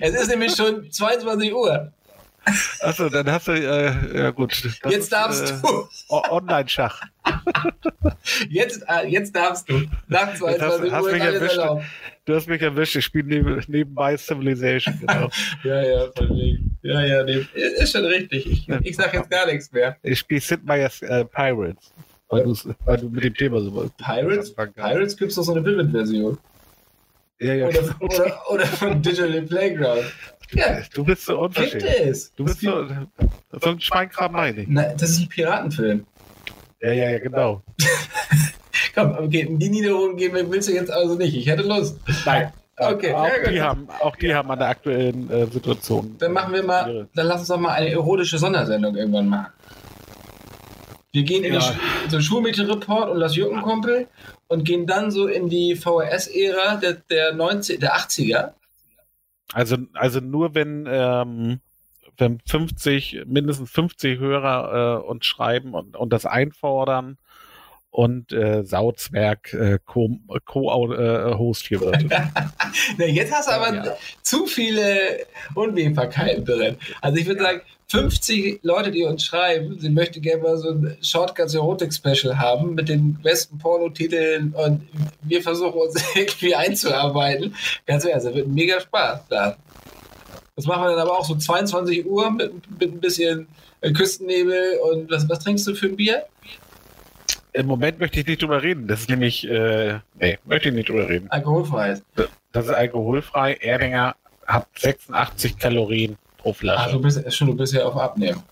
[0.00, 1.92] es ist nämlich schon 22 Uhr.
[2.80, 4.52] Achso, dann hast du, äh, ja gut.
[4.52, 5.88] Jetzt ist, darfst äh, du.
[6.08, 7.02] Online-Schach.
[8.50, 9.82] Jetzt, äh, jetzt darfst du.
[10.08, 11.56] Nach Jetzt 22 hast, hast Uhr ist mich alles erwischt.
[11.56, 11.84] erlaubt.
[12.26, 12.96] Du hast mich erwischt.
[12.96, 14.98] Ich spiele neben, nebenbei Civilization.
[15.00, 15.30] Genau.
[15.64, 16.76] Ja, ja, von wegen.
[16.82, 17.46] Ja, ja, nee.
[17.54, 18.46] ist schon richtig.
[18.46, 19.96] Ich, ich sage jetzt gar nichts mehr.
[20.02, 21.92] Ich spiele Sid Meier's äh, Pirates.
[22.28, 22.44] Weil,
[22.84, 24.54] weil du mit dem Thema so Pirates?
[24.54, 26.38] Pirates gibt es doch so eine Vivid-Version.
[27.40, 27.66] Ja, ja.
[27.66, 30.04] Oder, oder, oder von Digital Playground.
[30.54, 31.84] Ja, Du bist so gibt unverschämt.
[31.84, 32.32] es.
[32.34, 32.86] Du bist so,
[33.60, 34.68] so ein Schweinkram meine ich.
[34.68, 36.06] Na, das ist ein Piratenfilm.
[36.80, 37.62] Ja, ja, ja, genau.
[38.94, 41.34] Komm, okay, in die Niederung gehen willst du jetzt also nicht.
[41.34, 41.98] Ich hätte Lust.
[42.24, 42.52] Nein.
[42.76, 46.16] Okay, auch, ja, die haben, auch die haben an der aktuellen äh, Situation.
[46.18, 49.52] Dann machen wir mal, dann lass uns doch mal eine erotische Sondersendung irgendwann machen.
[51.12, 51.60] Wir gehen in Ja.
[51.60, 54.08] den so Schulmädchenreport und das Juckenkumpel
[54.48, 58.50] und gehen dann so in die VHS-Ära der, der, 90, der 80er.
[59.52, 61.60] Also, also nur wenn, ähm,
[62.16, 67.18] wenn 50, mindestens 50 Hörer äh, uns schreiben und, und das einfordern
[67.90, 72.04] und äh, Sauzwerg äh, Co-Host Co äh, hier wird.
[72.98, 73.96] Na, jetzt hast du aber Ja.
[74.22, 76.76] zu viele Unwägbarkeiten drin.
[77.00, 80.96] Also ich würde sagen, 50 Leute, die uns schreiben, sie möchten gerne mal so ein
[81.02, 84.82] Shortcuts Erotik Special haben mit den besten Pornotiteln und
[85.22, 87.54] wir versuchen uns irgendwie einzuarbeiten.
[87.86, 89.56] Ganz ehrlich, das wird mega Spaß da.
[90.56, 93.48] Das machen wir dann aber auch so 22 Uhr mit, mit ein bisschen
[93.80, 96.24] äh, Küstennebel und was, was trinkst du für ein Bier?
[97.52, 98.88] Im Moment möchte ich nicht drüber reden.
[98.88, 101.30] Das ist nämlich, äh, nee, möchte ich nicht drüber reden.
[101.30, 102.00] Alkoholfrei.
[102.52, 103.54] Das ist alkoholfrei.
[103.54, 104.16] Erdinger
[104.46, 106.16] hat 86 Kalorien
[106.52, 108.42] pro Ach, du bist, schon, du bist ja auf Abnehmen.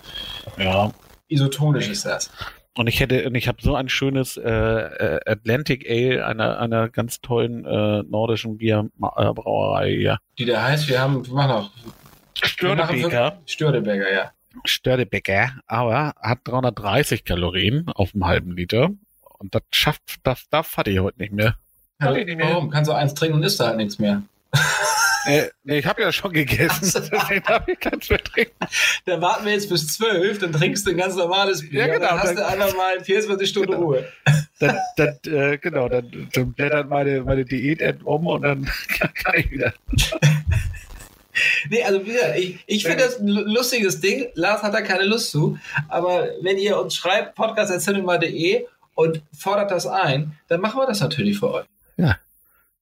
[0.58, 0.90] Ja.
[1.28, 2.30] Isotonisch ist das.
[2.74, 6.88] Und ich hätte, und ich habe so ein schönes äh, äh, Atlantic Ale einer einer
[6.88, 10.18] ganz tollen äh, nordischen Bierbrauerei hier.
[10.38, 11.70] Die da heißt, wir haben, wir machen auch
[12.34, 14.32] Störtebeker, Störtebecker, ja.
[14.64, 18.90] Störtebeker, aber hat 330 Kalorien auf einem halben Liter.
[19.38, 21.56] Und das schafft, das darf hatte ich heute nicht mehr.
[22.00, 22.48] ja ich nicht mehr.
[22.48, 22.70] warum?
[22.70, 24.22] Kannst du eins trinken und isst da halt nichts mehr.
[25.26, 26.98] Äh, nee, ich habe ja schon gegessen, so.
[27.00, 28.52] deswegen darf ich keins mehr trinken.
[29.06, 31.86] Dann warten wir jetzt bis zwölf, dann trinkst du ein ganz normales Bier.
[31.86, 33.82] Ja, genau, Dann hast dann- du einfach mal 24 Stunden Genau.
[33.84, 34.08] Ruhe.
[34.58, 38.64] Dann, dann, äh, genau, dann, dann blättert meine, meine Diät um und dann
[39.14, 39.72] kann ich wieder.
[41.70, 44.26] Nee, also wie gesagt, ich, ich finde das ein lu- lustiges Ding.
[44.34, 45.58] Lars hat da keine Lust zu.
[45.88, 51.38] Aber wenn ihr uns schreibt, podcast.cinema.de und fordert das ein, dann machen wir das natürlich
[51.38, 51.64] für euch.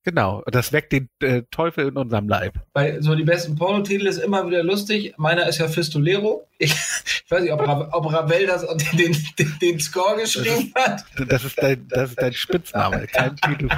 [0.03, 2.55] Genau, das weckt den äh, Teufel in unserem Leib.
[2.73, 5.13] Weil so die besten Pornotitel ist immer wieder lustig.
[5.19, 6.49] Meiner ist ja Fistolero.
[6.59, 6.73] Ich,
[7.05, 11.05] ich weiß nicht, ob, Ra ob Ravel das den, den, den Score geschrieben hat.
[11.29, 13.69] Das ist dein, das ist dein Spitzname, kein Titel.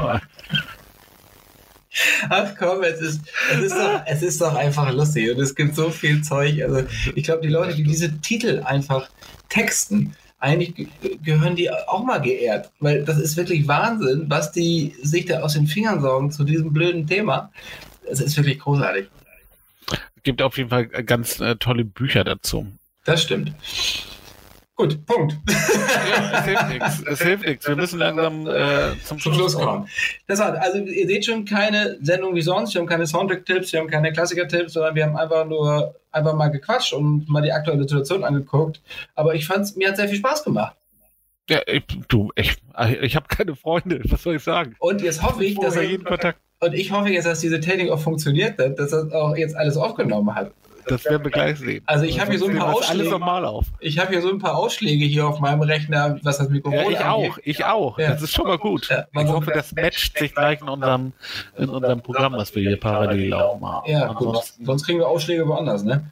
[2.30, 3.20] Ach komm, es ist,
[3.52, 6.62] es, ist doch, es ist doch einfach lustig und es gibt so viel Zeug.
[6.62, 9.10] Also ich glaube, die Leute, die diese Titel einfach
[9.48, 10.88] texten, eigentlich ge
[11.22, 12.70] gehören die auch mal geehrt.
[12.80, 16.72] Weil das ist wirklich Wahnsinn, was die sich da aus den Fingern saugen zu diesem
[16.72, 17.50] blöden Thema.
[18.08, 19.06] Es ist wirklich großartig.
[19.90, 22.66] Es gibt auf jeden Fall ganz äh, tolle Bücher dazu.
[23.04, 23.52] Das stimmt.
[24.82, 25.36] Gut, Punkt.
[26.08, 27.02] Ja, es hilft nichts.
[27.06, 27.68] Es hilft nichts.
[27.68, 29.88] Wir müssen langsam äh, zum, Zum Schluss kommen.
[30.26, 30.58] Das war's.
[30.58, 32.74] Also ihr seht schon keine Sendung wie sonst.
[32.74, 36.48] Wir haben keine Soundtrack-Tipps, wir haben keine Klassiker-Tipps, sondern wir haben einfach nur einfach mal
[36.48, 38.82] gequatscht und mal die aktuelle Situation angeguckt.
[39.14, 40.76] Aber ich fand's, mir hat sehr viel Spaß gemacht.
[41.48, 42.56] Ja, ich, du, ich,
[43.02, 44.74] ich habe keine Freunde, was soll ich sagen?
[44.80, 46.40] Und jetzt hoffe ich, dass er, jeden Kontakt.
[46.58, 50.34] und ich hoffe jetzt, dass diese Technik auch funktioniert, dass er auch jetzt alles aufgenommen
[50.34, 50.50] hat.
[50.86, 51.82] Das werden wir gleich sehen.
[51.86, 53.10] Also ich habe hier so ein paar alles Ausschläge.
[53.10, 53.66] normal auf.
[53.80, 56.90] Ich habe hier so ein paar Ausschläge hier auf meinem Rechner, was das Mikrofon Ja,
[56.90, 57.30] ich angeht.
[57.30, 57.98] auch, ich auch.
[57.98, 58.10] Ja.
[58.10, 58.88] Das ist schon mal gut.
[58.88, 61.12] Ja, ich hoffe, das matcht sich gleich in unserem,
[61.56, 63.90] in unserem Programm, was wir hier parallel laufen haben.
[63.90, 64.36] Ja, gut.
[64.62, 66.04] Sonst kriegen wir Ausschläge woanders, ne?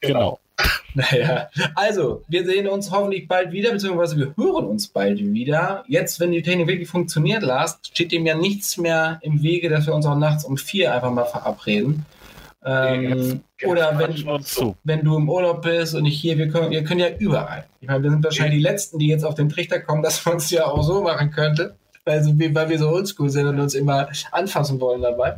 [0.00, 0.38] genau.
[0.94, 5.84] Naja, also, wir sehen uns hoffentlich bald wieder, beziehungsweise wir hören uns bald wieder.
[5.88, 9.86] Jetzt, wenn die Technik wirklich funktioniert, Lars, steht dem ja nichts mehr im Wege, dass
[9.88, 12.06] wir uns auch nachts um vier einfach mal verabreden.
[12.64, 16.82] Ähm, oder Quatschen wenn, wenn du im Urlaub bist und ich hier, wir können, wir
[16.82, 17.66] können ja überall.
[17.80, 20.36] Ich meine, wir sind wahrscheinlich die Letzten, die jetzt auf den Trichter kommen, dass man
[20.36, 24.08] es ja auch so machen könnte, weil, weil wir so oldschool sind und uns immer
[24.32, 25.36] anfassen wollen dabei.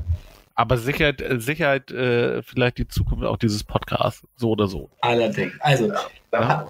[0.54, 4.88] Aber Sicherheit, äh, Sicherheit, äh, vielleicht die Zukunft auch dieses Podcasts, so oder so.
[5.02, 5.52] Allerdings.
[5.60, 5.92] Also,
[6.32, 6.66] Ja.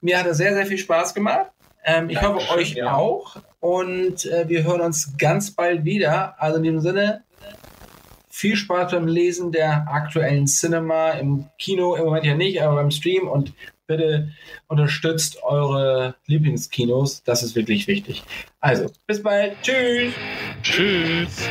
[0.00, 1.46] mir hat es sehr, sehr viel Spaß gemacht.
[1.84, 2.94] Ähm, ich hoffe, euch ja.
[2.94, 3.36] auch.
[3.60, 6.34] Und äh, wir hören uns ganz bald wieder.
[6.40, 7.22] Also in dem Sinne,
[8.30, 12.90] viel Spaß beim Lesen der aktuellen Cinema im Kino, im Moment ja nicht, aber beim
[12.90, 13.28] Stream.
[13.28, 13.52] Und
[13.86, 14.30] bitte
[14.68, 17.22] unterstützt eure Lieblingskinos.
[17.24, 18.22] Das ist wirklich wichtig.
[18.60, 19.56] Also, bis bald.
[19.62, 20.14] Tschüss.
[20.62, 21.48] Tschüss.